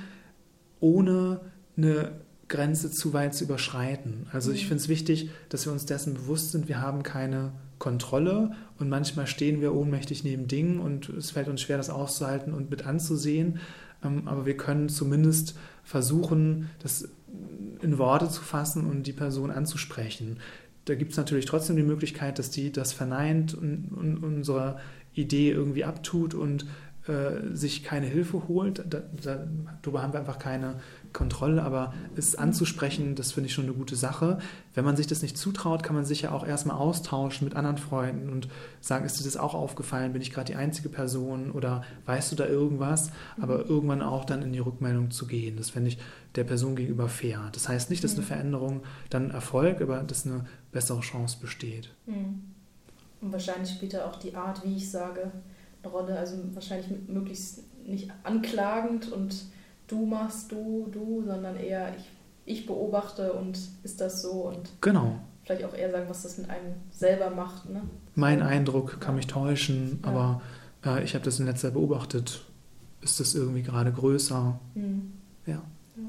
ohne 0.80 1.42
eine 1.78 2.12
Grenze 2.48 2.92
zu 2.92 3.14
weit 3.14 3.34
zu 3.34 3.46
überschreiten. 3.46 4.28
Also 4.32 4.52
ich 4.52 4.64
mhm. 4.64 4.70
finde 4.70 4.84
es 4.84 4.90
wichtig, 4.90 5.30
dass 5.50 5.66
wir 5.66 5.72
uns 5.72 5.86
dessen 5.86 6.16
bewusst 6.16 6.52
sind, 6.52 6.68
wir 6.68 6.82
haben 6.82 7.04
keine 7.04 7.54
Kontrolle 7.82 8.52
und 8.78 8.90
manchmal 8.90 9.26
stehen 9.26 9.60
wir 9.60 9.74
ohnmächtig 9.74 10.24
neben 10.24 10.48
Dingen 10.48 10.80
und 10.80 11.10
es 11.10 11.32
fällt 11.32 11.48
uns 11.48 11.62
schwer, 11.62 11.78
das 11.78 11.90
auszuhalten 11.90 12.54
und 12.54 12.70
mit 12.70 12.86
anzusehen. 12.86 13.60
Ähm, 14.04 14.28
aber 14.28 14.46
wir 14.46 14.56
können 14.56 14.88
zumindest 14.88 15.58
versuchen, 15.84 16.70
das 16.80 17.10
in 17.82 17.98
Worte 17.98 18.30
zu 18.30 18.44
fassen 18.44 18.86
und 18.86 19.08
die 19.08 19.14
Person 19.14 19.50
anzusprechen. 19.50 20.38
Da 20.86 20.94
gibt 20.94 21.12
es 21.12 21.18
natürlich 21.18 21.46
trotzdem 21.46 21.76
die 21.76 21.82
Möglichkeit, 21.82 22.38
dass 22.38 22.52
die 22.52 22.72
das 22.72 22.94
verneint 22.94 23.56
und, 23.56 23.90
und 23.90 24.18
unsere 24.18 24.80
Idee 25.16 25.50
irgendwie 25.50 25.84
abtut 25.84 26.36
und 26.36 26.68
äh, 27.08 27.56
sich 27.56 27.84
keine 27.84 28.06
Hilfe 28.06 28.48
holt. 28.48 28.84
Da, 28.88 29.02
da, 29.24 29.48
darüber 29.82 30.04
haben 30.04 30.14
wir 30.14 30.20
einfach 30.20 30.38
keine 30.38 30.76
Kontrolle, 31.14 31.64
aber 31.64 31.94
es 32.16 32.36
anzusprechen, 32.36 33.16
das 33.16 33.34
finde 33.34 33.48
ich 33.48 33.54
schon 33.54 33.66
eine 33.66 33.74
gute 33.74 33.96
Sache. 33.96 34.40
Wenn 34.74 34.86
man 34.86 34.96
sich 34.96 35.08
das 35.08 35.22
nicht 35.22 35.38
zutraut, 35.38 35.84
kann 35.84 35.96
man 35.96 36.06
sich 36.06 36.22
ja 36.22 36.32
auch 36.32 36.46
erstmal 36.46 36.78
austauschen 36.78 37.46
mit 37.46 37.56
anderen 37.56 37.78
Freunden 37.78 38.30
und 38.30 38.48
sagen, 38.80 39.06
ist 39.06 39.20
dir 39.20 39.24
das 39.24 39.38
auch 39.38 39.54
aufgefallen? 39.54 40.14
Bin 40.14 40.22
ich 40.22 40.32
gerade 40.32 40.52
die 40.52 40.56
einzige 40.56 40.90
Person 40.90 41.52
oder 41.52 41.84
weißt 42.06 42.32
du 42.32 42.36
da 42.36 42.46
irgendwas? 42.46 43.12
Aber 43.42 43.66
irgendwann 43.66 44.02
auch 44.02 44.26
dann 44.26 44.42
in 44.42 44.54
die 44.54 44.60
Rückmeldung 44.60 45.12
zu 45.12 45.28
gehen, 45.28 45.58
das 45.58 45.70
fände 45.70 45.90
ich 45.90 45.98
der 46.36 46.46
Person 46.46 46.76
gegenüber 46.76 47.10
fair. 47.10 47.50
Das 47.52 47.68
heißt 47.68 47.90
nicht, 47.90 48.04
dass 48.04 48.14
eine 48.14 48.22
mhm. 48.22 48.28
Veränderung 48.28 48.84
dann 49.10 49.32
Erfolg, 49.32 49.82
aber 49.82 50.04
dass 50.04 50.26
eine 50.26 50.46
bessere 50.72 51.02
Chance 51.02 51.38
besteht. 51.42 51.90
Mhm. 52.06 52.42
Und 53.22 53.32
wahrscheinlich 53.32 53.70
spielt 53.70 53.94
da 53.94 54.06
auch 54.06 54.16
die 54.16 54.34
Art, 54.36 54.66
wie 54.66 54.76
ich 54.78 54.90
sage, 54.90 55.32
eine 55.84 55.92
Rolle. 55.92 56.18
Also 56.18 56.38
wahrscheinlich 56.54 56.88
möglichst 57.08 57.64
nicht 57.86 58.10
anklagend 58.24 59.12
und 59.12 59.46
du 59.92 60.06
machst 60.06 60.52
du, 60.52 60.88
du, 60.92 61.24
sondern 61.26 61.58
eher 61.58 61.94
ich, 61.98 62.10
ich 62.46 62.66
beobachte 62.66 63.34
und 63.34 63.60
ist 63.84 64.00
das 64.00 64.22
so 64.22 64.32
und 64.48 64.70
genau. 64.80 65.20
vielleicht 65.44 65.64
auch 65.66 65.74
eher 65.74 65.92
sagen, 65.92 66.06
was 66.08 66.24
das 66.24 66.38
mit 66.38 66.50
einem 66.50 66.74
selber 66.92 67.30
macht. 67.30 67.70
Ne? 67.70 67.82
Mein 68.16 68.42
Eindruck 68.42 69.02
kann 69.02 69.16
mich 69.16 69.28
täuschen, 69.28 70.00
ja. 70.04 70.10
aber 70.10 70.42
äh, 70.86 71.04
ich 71.04 71.14
habe 71.14 71.26
das 71.26 71.40
in 71.40 71.46
letzter 71.46 71.68
Zeit 71.68 71.74
beobachtet. 71.74 72.42
Ist 73.02 73.20
das 73.20 73.36
irgendwie 73.36 73.64
gerade 73.64 73.92
größer? 73.92 74.60
Mhm. 74.76 75.14
Ja. 75.46 75.62
ja. 75.98 76.04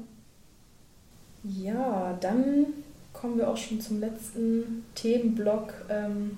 Ja, 1.43 2.17
dann 2.21 2.67
kommen 3.11 3.37
wir 3.37 3.49
auch 3.49 3.57
schon 3.57 3.81
zum 3.81 3.99
letzten 3.99 4.85
Themenblock. 4.95 5.73
Ähm, 5.89 6.37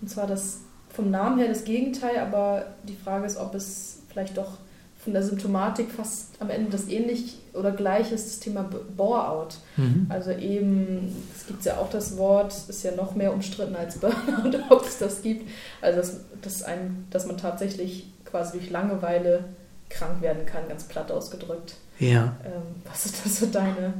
und 0.00 0.08
zwar 0.08 0.26
das 0.26 0.60
vom 0.90 1.10
Namen 1.10 1.38
her 1.38 1.48
das 1.48 1.64
Gegenteil, 1.64 2.18
aber 2.18 2.74
die 2.84 2.96
Frage 2.96 3.26
ist, 3.26 3.36
ob 3.36 3.54
es 3.54 4.02
vielleicht 4.08 4.36
doch 4.36 4.58
von 5.06 5.12
der 5.12 5.22
Symptomatik 5.22 5.92
fast 5.92 6.30
am 6.40 6.50
Ende 6.50 6.68
das 6.68 6.88
ähnlich 6.88 7.36
oder 7.52 7.70
gleich 7.70 8.10
ist, 8.10 8.26
das 8.26 8.40
Thema 8.40 8.68
Bore-out. 8.96 9.58
Mhm. 9.76 10.06
Also 10.08 10.32
eben, 10.32 11.14
es 11.32 11.46
gibt 11.46 11.64
ja 11.64 11.76
auch 11.76 11.88
das 11.88 12.16
Wort, 12.16 12.52
ist 12.68 12.82
ja 12.82 12.90
noch 12.90 13.14
mehr 13.14 13.32
umstritten 13.32 13.76
als 13.76 13.98
Burnout, 13.98 14.58
ob 14.68 14.84
es 14.84 14.98
das 14.98 15.22
gibt. 15.22 15.48
Also 15.80 16.00
dass, 16.00 16.20
dass, 16.42 16.62
ein, 16.64 17.06
dass 17.10 17.24
man 17.24 17.38
tatsächlich 17.38 18.08
quasi 18.24 18.58
durch 18.58 18.70
Langeweile 18.70 19.44
krank 19.90 20.20
werden 20.22 20.44
kann, 20.44 20.66
ganz 20.66 20.82
platt 20.82 21.12
ausgedrückt. 21.12 21.76
Ja. 22.00 22.36
Ähm, 22.44 22.82
was 22.84 23.06
ist 23.06 23.24
das 23.24 23.38
so 23.38 23.46
deine 23.46 23.94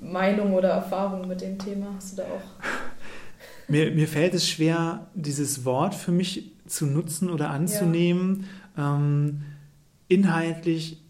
Meinung 0.00 0.54
oder 0.54 0.70
Erfahrung 0.70 1.28
mit 1.28 1.42
dem 1.42 1.58
Thema? 1.58 1.88
Hast 1.96 2.12
du 2.12 2.22
da 2.22 2.22
auch? 2.22 2.64
Mir, 3.68 3.90
mir 3.92 4.08
fällt 4.08 4.32
es 4.34 4.48
schwer, 4.48 5.06
dieses 5.14 5.64
Wort 5.64 5.94
für 5.94 6.12
mich 6.12 6.52
zu 6.66 6.84
nutzen 6.84 7.30
oder 7.30 7.48
anzunehmen. 7.48 8.46
Ja. 8.76 8.96
Ähm, 8.96 9.42
Inhaltlich 10.08 11.02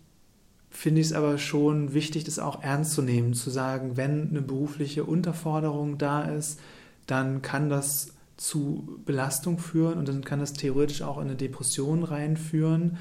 finde 0.70 1.00
ich 1.00 1.08
es 1.08 1.12
aber 1.12 1.38
schon 1.38 1.94
wichtig, 1.94 2.24
das 2.24 2.38
auch 2.38 2.62
ernst 2.62 2.92
zu 2.92 3.02
nehmen, 3.02 3.34
zu 3.34 3.50
sagen, 3.50 3.96
wenn 3.96 4.30
eine 4.30 4.42
berufliche 4.42 5.04
Unterforderung 5.04 5.98
da 5.98 6.22
ist, 6.22 6.60
dann 7.06 7.42
kann 7.42 7.68
das 7.68 8.14
zu 8.36 9.00
Belastung 9.04 9.58
führen 9.58 9.98
und 9.98 10.08
dann 10.08 10.24
kann 10.24 10.40
das 10.40 10.52
theoretisch 10.52 11.02
auch 11.02 11.18
in 11.18 11.24
eine 11.24 11.36
Depression 11.36 12.02
reinführen. 12.02 12.98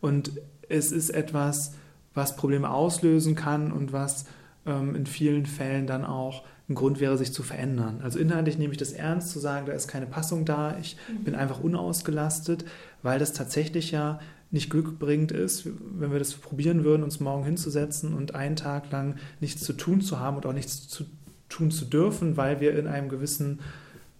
Und 0.00 0.32
es 0.68 0.92
ist 0.92 1.10
etwas, 1.10 1.74
was 2.14 2.36
Probleme 2.36 2.70
auslösen 2.70 3.34
kann 3.34 3.72
und 3.72 3.92
was 3.92 4.26
ähm, 4.64 4.94
in 4.94 5.06
vielen 5.06 5.46
Fällen 5.46 5.86
dann 5.86 6.04
auch 6.04 6.44
ein 6.68 6.74
Grund 6.74 7.00
wäre, 7.00 7.16
sich 7.16 7.32
zu 7.32 7.42
verändern. 7.42 8.00
Also 8.02 8.18
inhaltlich 8.18 8.58
nehme 8.58 8.72
ich 8.72 8.78
das 8.78 8.92
ernst, 8.92 9.30
zu 9.30 9.38
sagen, 9.38 9.66
da 9.66 9.72
ist 9.72 9.86
keine 9.86 10.06
Passung 10.06 10.44
da, 10.44 10.76
ich 10.80 10.96
mhm. 11.08 11.24
bin 11.24 11.34
einfach 11.34 11.60
unausgelastet, 11.60 12.64
weil 13.02 13.18
das 13.18 13.32
tatsächlich 13.32 13.92
ja 13.92 14.18
nicht 14.50 14.70
glückbringend 14.70 15.32
ist, 15.32 15.66
wenn 15.66 16.12
wir 16.12 16.18
das 16.18 16.34
probieren 16.34 16.84
würden, 16.84 17.02
uns 17.02 17.20
morgen 17.20 17.44
hinzusetzen 17.44 18.14
und 18.14 18.34
einen 18.34 18.56
Tag 18.56 18.90
lang 18.90 19.16
nichts 19.40 19.62
zu 19.62 19.72
tun 19.72 20.00
zu 20.00 20.18
haben 20.18 20.36
und 20.36 20.46
auch 20.46 20.52
nichts 20.52 20.88
zu 20.88 21.04
tun 21.48 21.70
zu 21.70 21.84
dürfen, 21.84 22.36
weil 22.36 22.60
wir 22.60 22.76
in 22.78 22.86
einem 22.86 23.08
gewissen 23.08 23.60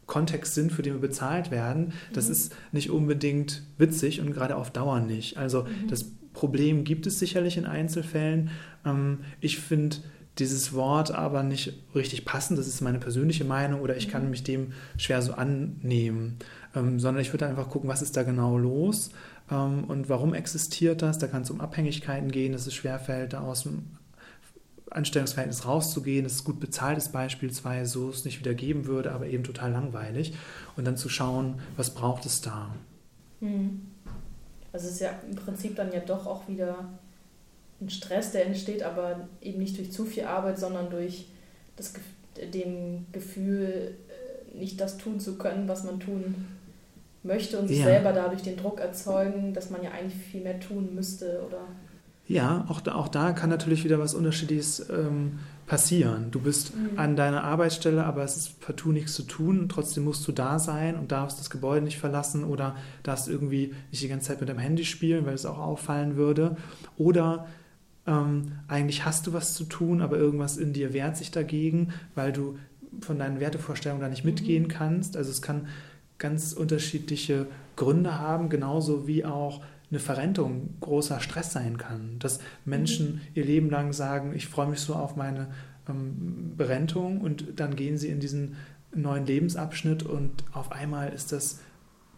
Kontext 0.06 0.54
sind, 0.54 0.72
für 0.72 0.82
den 0.82 0.94
wir 0.94 1.00
bezahlt 1.00 1.50
werden, 1.50 1.92
das 2.12 2.26
mhm. 2.26 2.32
ist 2.32 2.56
nicht 2.70 2.90
unbedingt 2.90 3.62
witzig 3.78 4.20
und 4.20 4.32
gerade 4.32 4.56
auf 4.56 4.70
Dauer 4.70 5.00
nicht. 5.00 5.36
Also 5.36 5.64
mhm. 5.64 5.88
das 5.88 6.04
Problem 6.32 6.84
gibt 6.84 7.06
es 7.06 7.18
sicherlich 7.18 7.56
in 7.56 7.66
Einzelfällen. 7.66 8.50
Ähm, 8.84 9.20
ich 9.40 9.58
finde 9.58 9.96
dieses 10.38 10.72
Wort 10.72 11.10
aber 11.10 11.42
nicht 11.42 11.72
richtig 11.94 12.24
passend, 12.24 12.58
das 12.58 12.66
ist 12.66 12.80
meine 12.80 12.98
persönliche 12.98 13.44
Meinung 13.44 13.80
oder 13.80 13.96
ich 13.96 14.08
kann 14.08 14.24
mhm. 14.24 14.30
mich 14.30 14.44
dem 14.44 14.72
schwer 14.96 15.22
so 15.22 15.32
annehmen, 15.32 16.38
ähm, 16.74 17.00
sondern 17.00 17.22
ich 17.22 17.32
würde 17.32 17.46
einfach 17.46 17.70
gucken, 17.70 17.88
was 17.88 18.02
ist 18.02 18.16
da 18.16 18.22
genau 18.22 18.58
los 18.58 19.10
ähm, 19.50 19.84
und 19.84 20.08
warum 20.08 20.34
existiert 20.34 21.02
das. 21.02 21.18
Da 21.18 21.26
kann 21.26 21.42
es 21.42 21.50
um 21.50 21.60
Abhängigkeiten 21.60 22.30
gehen, 22.30 22.52
dass 22.52 22.66
es 22.66 22.74
schwerfällt, 22.74 23.32
da 23.32 23.40
aus 23.40 23.62
dem 23.62 23.84
Anstellungsverhältnis 24.90 25.66
rauszugehen, 25.66 26.24
dass 26.24 26.34
es 26.34 26.44
gut 26.44 26.60
bezahlt 26.60 26.98
ist 26.98 27.12
beispielsweise, 27.12 27.90
so 27.90 28.08
es 28.08 28.24
nicht 28.24 28.40
wieder 28.40 28.54
geben 28.54 28.86
würde, 28.86 29.12
aber 29.12 29.26
eben 29.26 29.44
total 29.44 29.72
langweilig. 29.72 30.34
Und 30.76 30.86
dann 30.86 30.96
zu 30.96 31.08
schauen, 31.08 31.60
was 31.76 31.90
braucht 31.90 32.24
es 32.26 32.40
da. 32.40 32.74
Hm. 33.40 33.80
Also 34.72 34.88
es 34.88 34.94
ist 34.94 35.00
ja 35.00 35.10
im 35.28 35.36
Prinzip 35.36 35.76
dann 35.76 35.92
ja 35.92 36.00
doch 36.00 36.26
auch 36.26 36.46
wieder 36.48 36.76
ein 37.80 37.90
Stress, 37.90 38.32
der 38.32 38.46
entsteht, 38.46 38.82
aber 38.82 39.28
eben 39.42 39.58
nicht 39.58 39.78
durch 39.78 39.92
zu 39.92 40.04
viel 40.04 40.24
Arbeit, 40.24 40.58
sondern 40.58 40.90
durch 40.90 41.26
das, 41.76 41.92
dem 42.54 43.06
Gefühl, 43.12 43.96
äh, 44.08 44.58
nicht 44.58 44.80
das 44.80 44.96
tun 44.96 45.20
zu 45.20 45.36
können, 45.36 45.68
was 45.68 45.84
man 45.84 46.00
tun 46.00 46.46
möchte 47.22 47.58
und 47.58 47.68
sich 47.68 47.80
ja. 47.80 47.84
selber 47.84 48.12
dadurch 48.12 48.42
den 48.42 48.56
Druck 48.56 48.80
erzeugen, 48.80 49.52
dass 49.52 49.70
man 49.70 49.82
ja 49.82 49.90
eigentlich 49.90 50.22
viel 50.22 50.42
mehr 50.42 50.60
tun 50.60 50.94
müsste 50.94 51.42
oder 51.46 51.66
ja, 52.28 52.64
auch 52.68 52.80
da, 52.80 52.94
auch 52.94 53.08
da 53.08 53.32
kann 53.32 53.50
natürlich 53.50 53.84
wieder 53.84 54.00
was 54.00 54.12
Unterschiedliches 54.12 54.90
ähm, 54.90 55.38
passieren. 55.66 56.32
Du 56.32 56.40
bist 56.40 56.74
mhm. 56.74 56.98
an 56.98 57.14
deiner 57.14 57.44
Arbeitsstelle, 57.44 58.04
aber 58.04 58.24
es 58.24 58.36
ist 58.36 58.60
partout 58.60 58.90
nichts 58.90 59.14
zu 59.14 59.22
tun. 59.22 59.68
Trotzdem 59.68 60.04
musst 60.04 60.26
du 60.26 60.32
da 60.32 60.58
sein 60.58 60.96
und 60.96 61.12
darfst 61.12 61.38
das 61.38 61.50
Gebäude 61.50 61.84
nicht 61.84 61.98
verlassen 61.98 62.42
oder 62.42 62.74
darfst 63.04 63.28
irgendwie 63.28 63.74
nicht 63.92 64.02
die 64.02 64.08
ganze 64.08 64.28
Zeit 64.28 64.40
mit 64.40 64.48
deinem 64.48 64.58
Handy 64.58 64.84
spielen, 64.84 65.24
weil 65.24 65.34
es 65.34 65.46
auch 65.46 65.58
auffallen 65.58 66.16
würde. 66.16 66.56
Oder 66.98 67.46
ähm, 68.06 68.52
eigentlich 68.68 69.04
hast 69.04 69.26
du 69.26 69.32
was 69.32 69.54
zu 69.54 69.64
tun, 69.64 70.00
aber 70.00 70.16
irgendwas 70.16 70.56
in 70.56 70.72
dir 70.72 70.92
wehrt 70.92 71.16
sich 71.16 71.30
dagegen, 71.30 71.92
weil 72.14 72.32
du 72.32 72.58
von 73.00 73.18
deinen 73.18 73.40
Wertevorstellungen 73.40 74.00
da 74.00 74.08
nicht 74.08 74.24
mhm. 74.24 74.30
mitgehen 74.30 74.68
kannst. 74.68 75.16
Also 75.16 75.30
es 75.30 75.42
kann 75.42 75.66
ganz 76.18 76.52
unterschiedliche 76.52 77.46
Gründe 77.74 78.18
haben, 78.18 78.48
genauso 78.48 79.06
wie 79.06 79.24
auch 79.24 79.62
eine 79.90 80.00
Verrentung 80.00 80.74
großer 80.80 81.20
Stress 81.20 81.52
sein 81.52 81.78
kann. 81.78 82.18
Dass 82.18 82.40
Menschen 82.64 83.14
mhm. 83.14 83.20
ihr 83.34 83.44
Leben 83.44 83.70
lang 83.70 83.92
sagen, 83.92 84.32
ich 84.34 84.48
freue 84.48 84.68
mich 84.68 84.80
so 84.80 84.94
auf 84.94 85.16
meine 85.16 85.48
ähm, 85.88 86.54
Berentung 86.56 87.20
und 87.20 87.60
dann 87.60 87.76
gehen 87.76 87.98
sie 87.98 88.08
in 88.08 88.20
diesen 88.20 88.56
neuen 88.94 89.26
Lebensabschnitt 89.26 90.02
und 90.04 90.44
auf 90.52 90.72
einmal 90.72 91.12
ist 91.12 91.32
das 91.32 91.60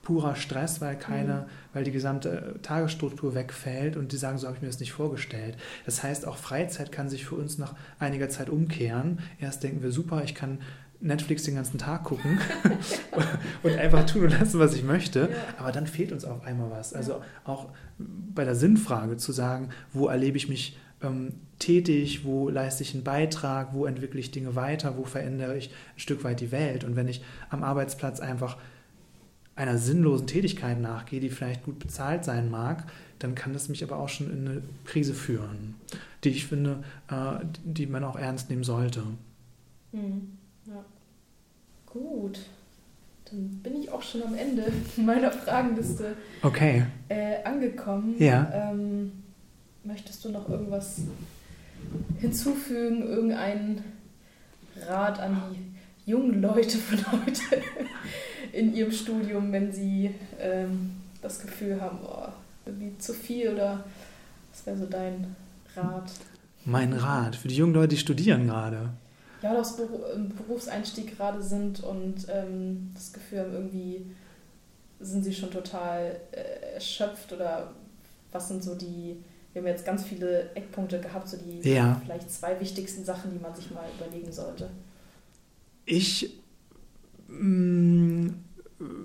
purer 0.09 0.37
Stress, 0.37 0.81
weil 0.81 0.97
keine, 0.97 1.35
mhm. 1.35 1.75
weil 1.75 1.85
die 1.85 1.90
gesamte 1.90 2.55
Tagesstruktur 2.62 3.35
wegfällt 3.35 3.94
und 3.94 4.11
die 4.11 4.16
sagen, 4.16 4.38
so 4.38 4.47
habe 4.47 4.57
ich 4.57 4.62
mir 4.62 4.68
das 4.68 4.81
nicht 4.81 4.92
vorgestellt. 4.92 5.59
Das 5.85 6.03
heißt, 6.03 6.27
auch 6.27 6.38
Freizeit 6.38 6.90
kann 6.92 7.11
sich 7.11 7.27
für 7.27 7.35
uns 7.35 7.59
nach 7.59 7.75
einiger 7.99 8.31
Zeit 8.31 8.49
umkehren. 8.49 9.18
Erst 9.38 9.64
denken 9.64 9.83
wir, 9.83 9.92
super, 9.92 10.23
ich 10.25 10.35
kann 10.35 10.61
Netflix 11.01 11.42
den 11.42 11.57
ganzen 11.57 11.77
Tag 11.77 12.05
gucken 12.05 12.40
und 13.62 13.77
einfach 13.77 14.07
tun 14.07 14.23
und 14.23 14.40
lassen, 14.40 14.59
was 14.59 14.75
ich 14.75 14.83
möchte. 14.83 15.29
Ja. 15.31 15.37
Aber 15.59 15.73
dann 15.73 15.87
fehlt 15.87 16.11
uns 16.11 16.25
auf 16.25 16.42
einmal 16.42 16.71
was. 16.71 16.94
Also 16.94 17.21
auch 17.44 17.66
bei 17.99 18.47
der 18.47 18.55
Sinnfrage 18.55 19.18
zu 19.18 19.33
sagen, 19.33 19.68
wo 19.92 20.09
erlebe 20.09 20.38
ich 20.38 20.49
mich 20.49 20.79
ähm, 21.03 21.35
tätig, 21.59 22.25
wo 22.25 22.49
leiste 22.49 22.83
ich 22.83 22.94
einen 22.94 23.05
Beitrag, 23.05 23.75
wo 23.75 23.85
entwickle 23.85 24.21
ich 24.21 24.31
Dinge 24.31 24.57
weiter, 24.57 24.97
wo 24.97 25.05
verändere 25.05 25.59
ich 25.59 25.68
ein 25.68 26.01
Stück 26.01 26.25
weit 26.25 26.40
die 26.40 26.51
Welt. 26.51 26.83
Und 26.85 26.97
wenn 26.97 27.09
ich 27.09 27.23
am 27.51 27.62
Arbeitsplatz 27.62 28.21
einfach 28.21 28.57
einer 29.59 29.77
sinnlosen 29.77 30.29
Tätigkeit 30.29 30.81
nachgehe, 30.81 31.21
die 31.21 31.31
vielleicht 31.31 31.64
gut 31.64 31.81
bezahlt 31.81 32.25
sein 32.25 32.49
mag, 32.49 32.85
dann 33.18 33.35
kann 33.35 33.53
das 33.53 33.68
mich 33.68 33.83
aber 33.83 33.97
auch 33.97 34.09
schon 34.09 34.31
in 34.31 34.49
eine 34.49 34.62
Krise 34.85 35.14
führen, 35.14 35.75
die 36.23 36.29
ich 36.29 36.47
finde, 36.47 36.85
äh, 37.11 37.44
die 37.64 37.87
man 37.87 38.05
auch 38.05 38.16
ernst 38.16 38.51
nehmen 38.51 38.62
sollte. 38.62 39.03
Mhm. 39.90 40.38
Ja. 40.66 40.85
Gut. 41.87 42.38
Dann 43.25 43.61
bin 43.62 43.83
ich 43.83 43.90
auch 43.90 44.03
schon 44.03 44.23
am 44.23 44.35
Ende 44.37 44.73
meiner 44.97 45.33
Fragenliste 45.33 46.14
okay. 46.42 46.87
äh, 47.09 47.42
angekommen. 47.42 48.14
Ja. 48.18 48.71
Ähm, 48.71 49.12
möchtest 49.83 50.25
du 50.25 50.31
noch 50.31 50.49
irgendwas 50.49 51.01
hinzufügen, 52.21 53.03
irgendeinen 53.03 53.83
Rat 54.87 55.18
an 55.18 55.42
die 55.53 55.67
jungen 56.09 56.40
Leute 56.40 56.79
von 56.79 56.99
heute 57.12 57.62
in 58.53 58.75
ihrem 58.75 58.92
Studium, 58.92 59.53
wenn 59.53 59.71
sie 59.71 60.14
ähm, 60.40 60.92
das 61.23 61.40
Gefühl 61.40 61.81
haben, 61.81 61.99
oh, 62.05 62.29
irgendwie 62.66 62.97
zu 62.99 63.12
viel 63.12 63.51
oder 63.55 63.85
was 64.51 64.66
wäre 64.66 64.77
so 64.77 64.87
dein 64.87 65.37
Rat? 65.77 66.11
Mein 66.64 66.92
Rat 66.92 67.37
für 67.37 67.49
die 67.49 67.57
jungen 67.57 67.75
Leute, 67.75 67.88
die 67.88 67.99
studieren 67.99 68.47
gerade 68.47 68.90
ja, 69.42 69.53
oder 69.53 69.61
aus 69.61 69.79
im 70.14 70.31
Berufseinstieg 70.31 71.16
gerade 71.16 71.42
sind 71.42 71.83
und 71.83 72.27
ähm, 72.29 72.90
das 72.94 73.12
Gefühl 73.12 73.40
haben, 73.40 73.53
irgendwie 73.53 74.07
sind 75.01 75.23
sie 75.23 75.33
schon 75.33 75.51
total 75.51 76.16
äh, 76.33 76.75
erschöpft 76.75 77.33
oder 77.33 77.73
was 78.33 78.49
sind 78.49 78.64
so 78.64 78.75
die, 78.75 79.16
wir 79.53 79.62
haben 79.62 79.68
jetzt 79.68 79.85
ganz 79.85 80.05
viele 80.05 80.51
Eckpunkte 80.55 81.01
gehabt, 81.01 81.29
so 81.29 81.37
die 81.37 81.68
ja. 81.68 82.01
vielleicht 82.05 82.33
zwei 82.33 82.59
wichtigsten 82.61 83.05
Sachen, 83.05 83.33
die 83.33 83.38
man 83.38 83.55
sich 83.55 83.71
mal 83.71 83.85
überlegen 83.97 84.33
sollte. 84.33 84.68
Ich 85.90 86.38
mm, 87.29 88.29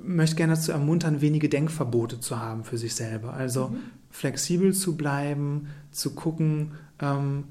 möchte 0.04 0.36
gerne 0.36 0.56
dazu 0.56 0.74
ermuntern, 0.74 1.22
wenige 1.22 1.48
Denkverbote 1.48 2.20
zu 2.20 2.40
haben 2.40 2.66
für 2.66 2.78
sich 2.78 2.94
selber. 2.94 3.34
Also 3.34 3.70
mhm. 3.70 3.78
flexibel 4.10 4.74
zu 4.74 4.98
bleiben, 4.98 5.68
zu 5.92 6.14
gucken, 6.14 6.74
ähm, 7.00 7.46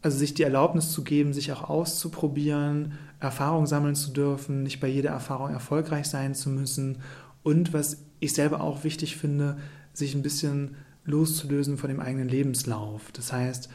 also 0.00 0.16
sich 0.16 0.32
die 0.32 0.42
Erlaubnis 0.42 0.90
zu 0.90 1.04
geben, 1.04 1.34
sich 1.34 1.52
auch 1.52 1.68
auszuprobieren, 1.68 2.92
Erfahrung 3.20 3.66
sammeln 3.66 3.94
zu 3.94 4.10
dürfen, 4.10 4.62
nicht 4.62 4.80
bei 4.80 4.88
jeder 4.88 5.10
Erfahrung 5.10 5.50
erfolgreich 5.50 6.06
sein 6.06 6.34
zu 6.34 6.48
müssen 6.48 6.98
und 7.42 7.74
was 7.74 8.04
ich 8.20 8.32
selber 8.32 8.62
auch 8.62 8.84
wichtig 8.84 9.16
finde, 9.16 9.58
sich 9.92 10.14
ein 10.14 10.22
bisschen 10.22 10.76
loszulösen 11.04 11.76
von 11.76 11.90
dem 11.90 12.00
eigenen 12.00 12.28
Lebenslauf. 12.28 13.12
Das 13.12 13.32
heißt, 13.32 13.68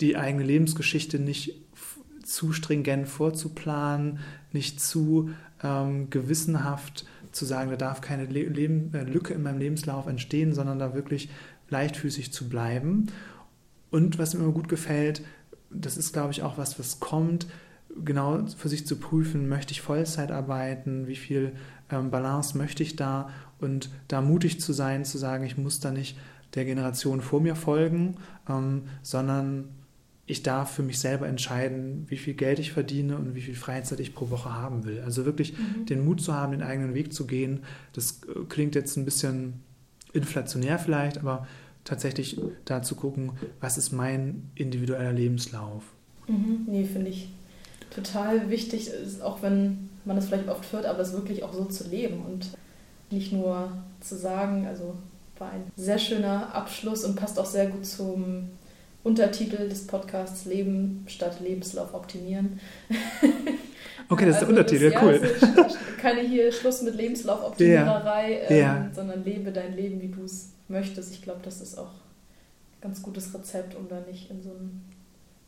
die 0.00 0.16
eigene 0.16 0.44
Lebensgeschichte 0.44 1.18
nicht 1.18 1.54
zu 2.28 2.52
stringent 2.52 3.08
vorzuplanen, 3.08 4.18
nicht 4.52 4.80
zu 4.80 5.30
ähm, 5.62 6.10
gewissenhaft 6.10 7.06
zu 7.32 7.44
sagen, 7.44 7.70
da 7.70 7.76
darf 7.76 8.00
keine 8.00 8.26
Le 8.26 8.44
Leben, 8.44 8.92
äh, 8.94 9.04
Lücke 9.04 9.34
in 9.34 9.42
meinem 9.42 9.58
Lebenslauf 9.58 10.06
entstehen, 10.06 10.52
sondern 10.52 10.78
da 10.78 10.94
wirklich 10.94 11.28
leichtfüßig 11.70 12.32
zu 12.32 12.48
bleiben. 12.48 13.08
Und 13.90 14.18
was 14.18 14.34
mir 14.34 14.42
immer 14.42 14.52
gut 14.52 14.68
gefällt, 14.68 15.22
das 15.70 15.96
ist, 15.96 16.12
glaube 16.12 16.32
ich, 16.32 16.42
auch 16.42 16.58
was, 16.58 16.78
was 16.78 17.00
kommt, 17.00 17.46
genau 18.04 18.46
für 18.56 18.68
sich 18.68 18.86
zu 18.86 18.96
prüfen, 18.96 19.48
möchte 19.48 19.72
ich 19.72 19.80
Vollzeit 19.80 20.30
arbeiten, 20.30 21.06
wie 21.06 21.16
viel 21.16 21.52
ähm, 21.90 22.10
Balance 22.10 22.56
möchte 22.56 22.82
ich 22.82 22.96
da 22.96 23.30
und 23.58 23.90
da 24.08 24.20
mutig 24.20 24.60
zu 24.60 24.72
sein, 24.72 25.04
zu 25.04 25.18
sagen, 25.18 25.44
ich 25.44 25.56
muss 25.56 25.80
da 25.80 25.90
nicht 25.90 26.18
der 26.54 26.64
Generation 26.64 27.20
vor 27.20 27.40
mir 27.40 27.56
folgen, 27.56 28.16
ähm, 28.48 28.82
sondern 29.02 29.68
ich 30.28 30.42
darf 30.42 30.70
für 30.72 30.82
mich 30.82 31.00
selber 31.00 31.26
entscheiden, 31.26 32.04
wie 32.08 32.18
viel 32.18 32.34
Geld 32.34 32.58
ich 32.58 32.72
verdiene 32.72 33.16
und 33.16 33.34
wie 33.34 33.40
viel 33.40 33.54
Freizeit 33.54 33.98
ich 33.98 34.14
pro 34.14 34.28
Woche 34.28 34.54
haben 34.54 34.84
will. 34.84 35.00
Also 35.00 35.24
wirklich 35.24 35.54
mhm. 35.54 35.86
den 35.86 36.04
Mut 36.04 36.20
zu 36.20 36.34
haben, 36.34 36.52
den 36.52 36.62
eigenen 36.62 36.94
Weg 36.94 37.14
zu 37.14 37.26
gehen. 37.26 37.64
Das 37.94 38.20
äh, 38.28 38.44
klingt 38.46 38.74
jetzt 38.74 38.96
ein 38.96 39.06
bisschen 39.06 39.54
inflationär 40.12 40.78
vielleicht, 40.78 41.16
aber 41.16 41.46
tatsächlich 41.84 42.38
da 42.66 42.82
zu 42.82 42.94
gucken, 42.94 43.32
was 43.60 43.78
ist 43.78 43.90
mein 43.90 44.50
individueller 44.54 45.12
Lebenslauf. 45.12 45.82
Mhm, 46.26 46.66
nee, 46.66 46.84
finde 46.84 47.08
ich 47.08 47.30
total 47.90 48.50
wichtig, 48.50 48.90
auch 49.22 49.40
wenn 49.40 49.88
man 50.04 50.16
das 50.16 50.26
vielleicht 50.26 50.48
oft 50.48 50.70
hört, 50.72 50.84
aber 50.84 51.00
es 51.00 51.14
wirklich 51.14 51.42
auch 51.42 51.54
so 51.54 51.64
zu 51.64 51.88
leben 51.88 52.20
und 52.26 52.50
nicht 53.10 53.32
nur 53.32 53.72
zu 54.00 54.14
sagen, 54.16 54.66
also 54.66 54.94
war 55.38 55.52
ein 55.52 55.72
sehr 55.74 55.98
schöner 55.98 56.54
Abschluss 56.54 57.04
und 57.04 57.16
passt 57.16 57.38
auch 57.38 57.46
sehr 57.46 57.68
gut 57.68 57.86
zum 57.86 58.50
Untertitel 59.04 59.68
des 59.68 59.86
Podcasts 59.86 60.44
Leben 60.44 61.04
statt 61.06 61.40
Lebenslauf 61.40 61.94
optimieren. 61.94 62.60
Okay, 64.10 64.24
das 64.24 64.36
ist 64.36 64.40
der 64.40 64.48
also 64.48 64.58
Untertitel, 64.60 64.90
das, 64.90 65.02
cool. 65.02 65.20
Ja, 65.56 65.62
also 65.62 65.76
keine 66.00 66.20
hier 66.22 66.50
Schluss 66.50 66.82
mit 66.82 66.94
Lebenslaufoptimiererei, 66.94 68.46
ja. 68.48 68.76
Ähm, 68.76 68.90
sondern 68.94 69.24
lebe 69.24 69.52
dein 69.52 69.76
Leben, 69.76 70.00
wie 70.00 70.08
du 70.08 70.24
es 70.24 70.52
möchtest. 70.68 71.12
Ich 71.12 71.22
glaube, 71.22 71.40
das 71.42 71.60
ist 71.60 71.76
auch 71.76 71.90
ein 71.90 72.80
ganz 72.80 73.02
gutes 73.02 73.34
Rezept, 73.34 73.74
um 73.74 73.88
da 73.88 74.00
nicht 74.00 74.30
in 74.30 74.42
so 74.42 74.50
einen 74.50 74.84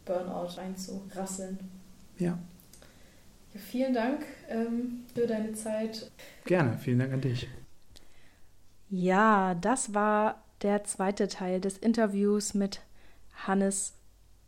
Burnout 0.04 0.58
reinzurasseln. 0.58 1.58
Ja. 2.18 2.38
ja 3.54 3.60
vielen 3.60 3.94
Dank 3.94 4.26
ähm, 4.50 5.04
für 5.14 5.26
deine 5.26 5.54
Zeit. 5.54 6.10
Gerne, 6.44 6.76
vielen 6.78 6.98
Dank 6.98 7.14
an 7.14 7.20
dich. 7.22 7.48
Ja, 8.90 9.54
das 9.54 9.94
war 9.94 10.42
der 10.62 10.84
zweite 10.84 11.28
Teil 11.28 11.60
des 11.60 11.78
Interviews 11.78 12.52
mit 12.52 12.80
Hannes 13.46 13.94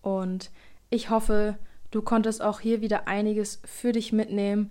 und 0.03 0.51
ich 0.91 1.11
hoffe, 1.11 1.57
Du 1.93 2.01
konntest 2.01 2.43
auch 2.43 2.59
hier 2.59 2.81
wieder 2.81 3.07
einiges 3.07 3.61
für 3.65 3.93
dich 3.93 4.13
mitnehmen. 4.13 4.71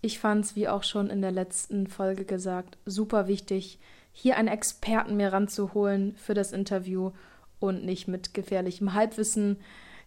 Ich 0.00 0.20
fand 0.20 0.44
es, 0.44 0.56
wie 0.56 0.68
auch 0.68 0.84
schon 0.84 1.10
in 1.10 1.20
der 1.20 1.32
letzten 1.32 1.88
Folge 1.88 2.24
gesagt, 2.24 2.78
super 2.86 3.26
wichtig, 3.26 3.80
hier 4.12 4.36
einen 4.36 4.48
Experten 4.48 5.16
mir 5.16 5.32
ranzuholen 5.32 6.14
für 6.14 6.32
das 6.32 6.52
Interview 6.52 7.10
und 7.58 7.84
nicht 7.84 8.06
mit 8.06 8.34
gefährlichem 8.34 8.94
Halbwissen 8.94 9.58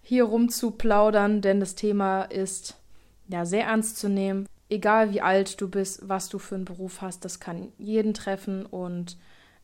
hier 0.02 0.24
rumzuplaudern, 0.24 1.42
denn 1.42 1.60
das 1.60 1.76
Thema 1.76 2.24
ist 2.24 2.78
ja 3.28 3.46
sehr 3.46 3.66
ernst 3.66 3.98
zu 3.98 4.08
nehmen. 4.08 4.48
Egal 4.70 5.12
wie 5.12 5.22
alt 5.22 5.60
du 5.60 5.70
bist, 5.70 6.08
was 6.08 6.30
du 6.30 6.40
für 6.40 6.56
einen 6.56 6.66
Beruf 6.66 7.02
hast, 7.02 7.26
das 7.26 7.42
kann 7.42 7.74
jeden 7.78 8.14
treffen 8.14 8.66
und 8.66 9.18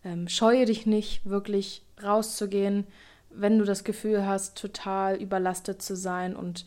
ähm, 0.03 0.27
scheue 0.27 0.65
dich 0.65 0.85
nicht, 0.85 1.25
wirklich 1.25 1.85
rauszugehen, 2.03 2.85
wenn 3.29 3.59
du 3.59 3.65
das 3.65 3.83
Gefühl 3.83 4.25
hast, 4.25 4.57
total 4.57 5.15
überlastet 5.15 5.81
zu 5.81 5.95
sein 5.95 6.35
und 6.35 6.65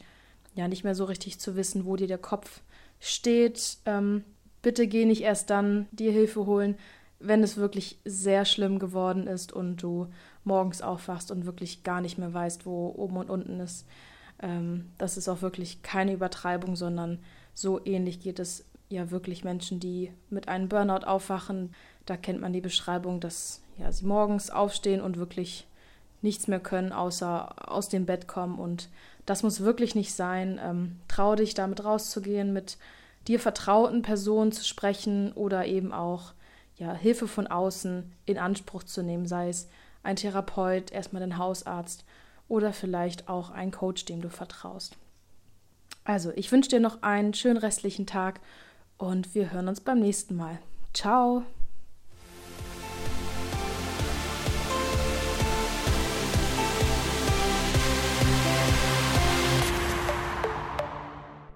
ja 0.55 0.69
nicht 0.69 0.85
mehr 0.85 0.95
so 0.95 1.05
richtig 1.05 1.39
zu 1.39 1.57
wissen, 1.57 1.85
wo 1.85 1.97
dir 1.97 2.07
der 2.07 2.19
Kopf 2.19 2.61
steht. 3.01 3.79
Ähm, 3.87 4.25
bitte 4.61 4.87
geh 4.87 5.05
nicht 5.05 5.23
erst 5.23 5.51
dann 5.51 5.87
dir 5.93 6.13
Hilfe 6.13 6.47
holen, 6.47 6.77
wenn 7.19 7.43
es 7.43 7.57
wirklich 7.57 7.99
sehr 8.05 8.45
schlimm 8.45 8.79
geworden 8.79 9.27
ist 9.27 9.53
und 9.53 9.77
du 9.83 10.09
morgens 10.45 10.83
aufwachst 10.83 11.31
und 11.31 11.47
wirklich 11.47 11.83
gar 11.85 12.01
nicht 12.01 12.19
mehr 12.19 12.33
weißt, 12.33 12.67
wo 12.67 12.93
oben 12.97 13.17
und 13.17 13.31
unten 13.31 13.61
ist. 13.61 13.87
Ähm, 14.41 14.91
das 14.99 15.17
ist 15.17 15.29
auch 15.29 15.43
wirklich 15.43 15.83
keine 15.83 16.13
Übertreibung, 16.13 16.77
sondern 16.77 17.19
so 17.55 17.85
ähnlich 17.85 18.21
geht 18.21 18.39
es 18.39 18.65
ja 18.89 19.11
wirklich 19.11 19.45
Menschen, 19.45 19.81
die 19.81 20.13
mit 20.31 20.49
einem 20.49 20.69
Burnout 20.69 21.07
aufwachen. 21.07 21.75
Da 22.07 22.17
kennt 22.17 22.41
man 22.41 22.53
die 22.53 22.61
Beschreibung, 22.61 23.21
dass 23.21 23.63
ja, 23.79 23.91
sie 23.91 24.05
morgens 24.05 24.51
aufstehen 24.51 25.01
und 25.01 25.17
wirklich 25.17 25.67
nichts 26.23 26.49
mehr 26.49 26.61
können, 26.61 26.93
außer 26.93 27.71
aus 27.71 27.89
dem 27.89 28.07
Bett 28.07 28.29
kommen. 28.29 28.59
Und 28.59 28.89
das 29.27 29.43
muss 29.43 29.61
wirklich 29.61 29.95
nicht 29.95 30.15
sein. 30.15 30.61
Ähm, 30.63 31.01
trau 31.09 31.35
dich, 31.35 31.55
damit 31.55 31.85
rauszugehen, 31.85 32.53
mit 32.53 32.79
dir 33.29 33.39
vertrauten 33.39 34.03
Personen 34.03 34.53
zu 34.53 34.65
sprechen 34.65 35.33
oder 35.33 35.67
eben 35.67 35.93
auch 35.93 36.33
ja, 36.77 36.93
Hilfe 36.95 37.29
von 37.29 37.47
außen 37.47 38.11
in 38.27 38.39
Anspruch 38.39 38.83
zu 38.83 39.03
nehmen, 39.03 39.27
sei 39.27 39.49
es 39.49 39.69
ein 40.03 40.17
Therapeut, 40.17 40.91
erstmal 40.91 41.21
den 41.21 41.39
Hausarzt 41.39 42.05
oder 42.49 42.73
vielleicht 42.73 43.29
auch 43.29 43.51
ein 43.51 43.71
Coach, 43.71 44.05
dem 44.05 44.21
du 44.21 44.29
vertraust. 44.29 44.97
Also, 46.05 46.33
ich 46.35 46.51
wünsche 46.51 46.71
dir 46.71 46.81
noch 46.81 47.03
einen 47.03 47.35
schönen 47.35 47.59
restlichen 47.59 48.07
Tag 48.07 48.41
und 48.99 49.35
wir 49.35 49.53
hören 49.53 49.69
uns 49.69 49.81
beim 49.81 50.01
nächsten 50.01 50.35
Mal. 50.35 50.59
Ciao! 50.93 51.45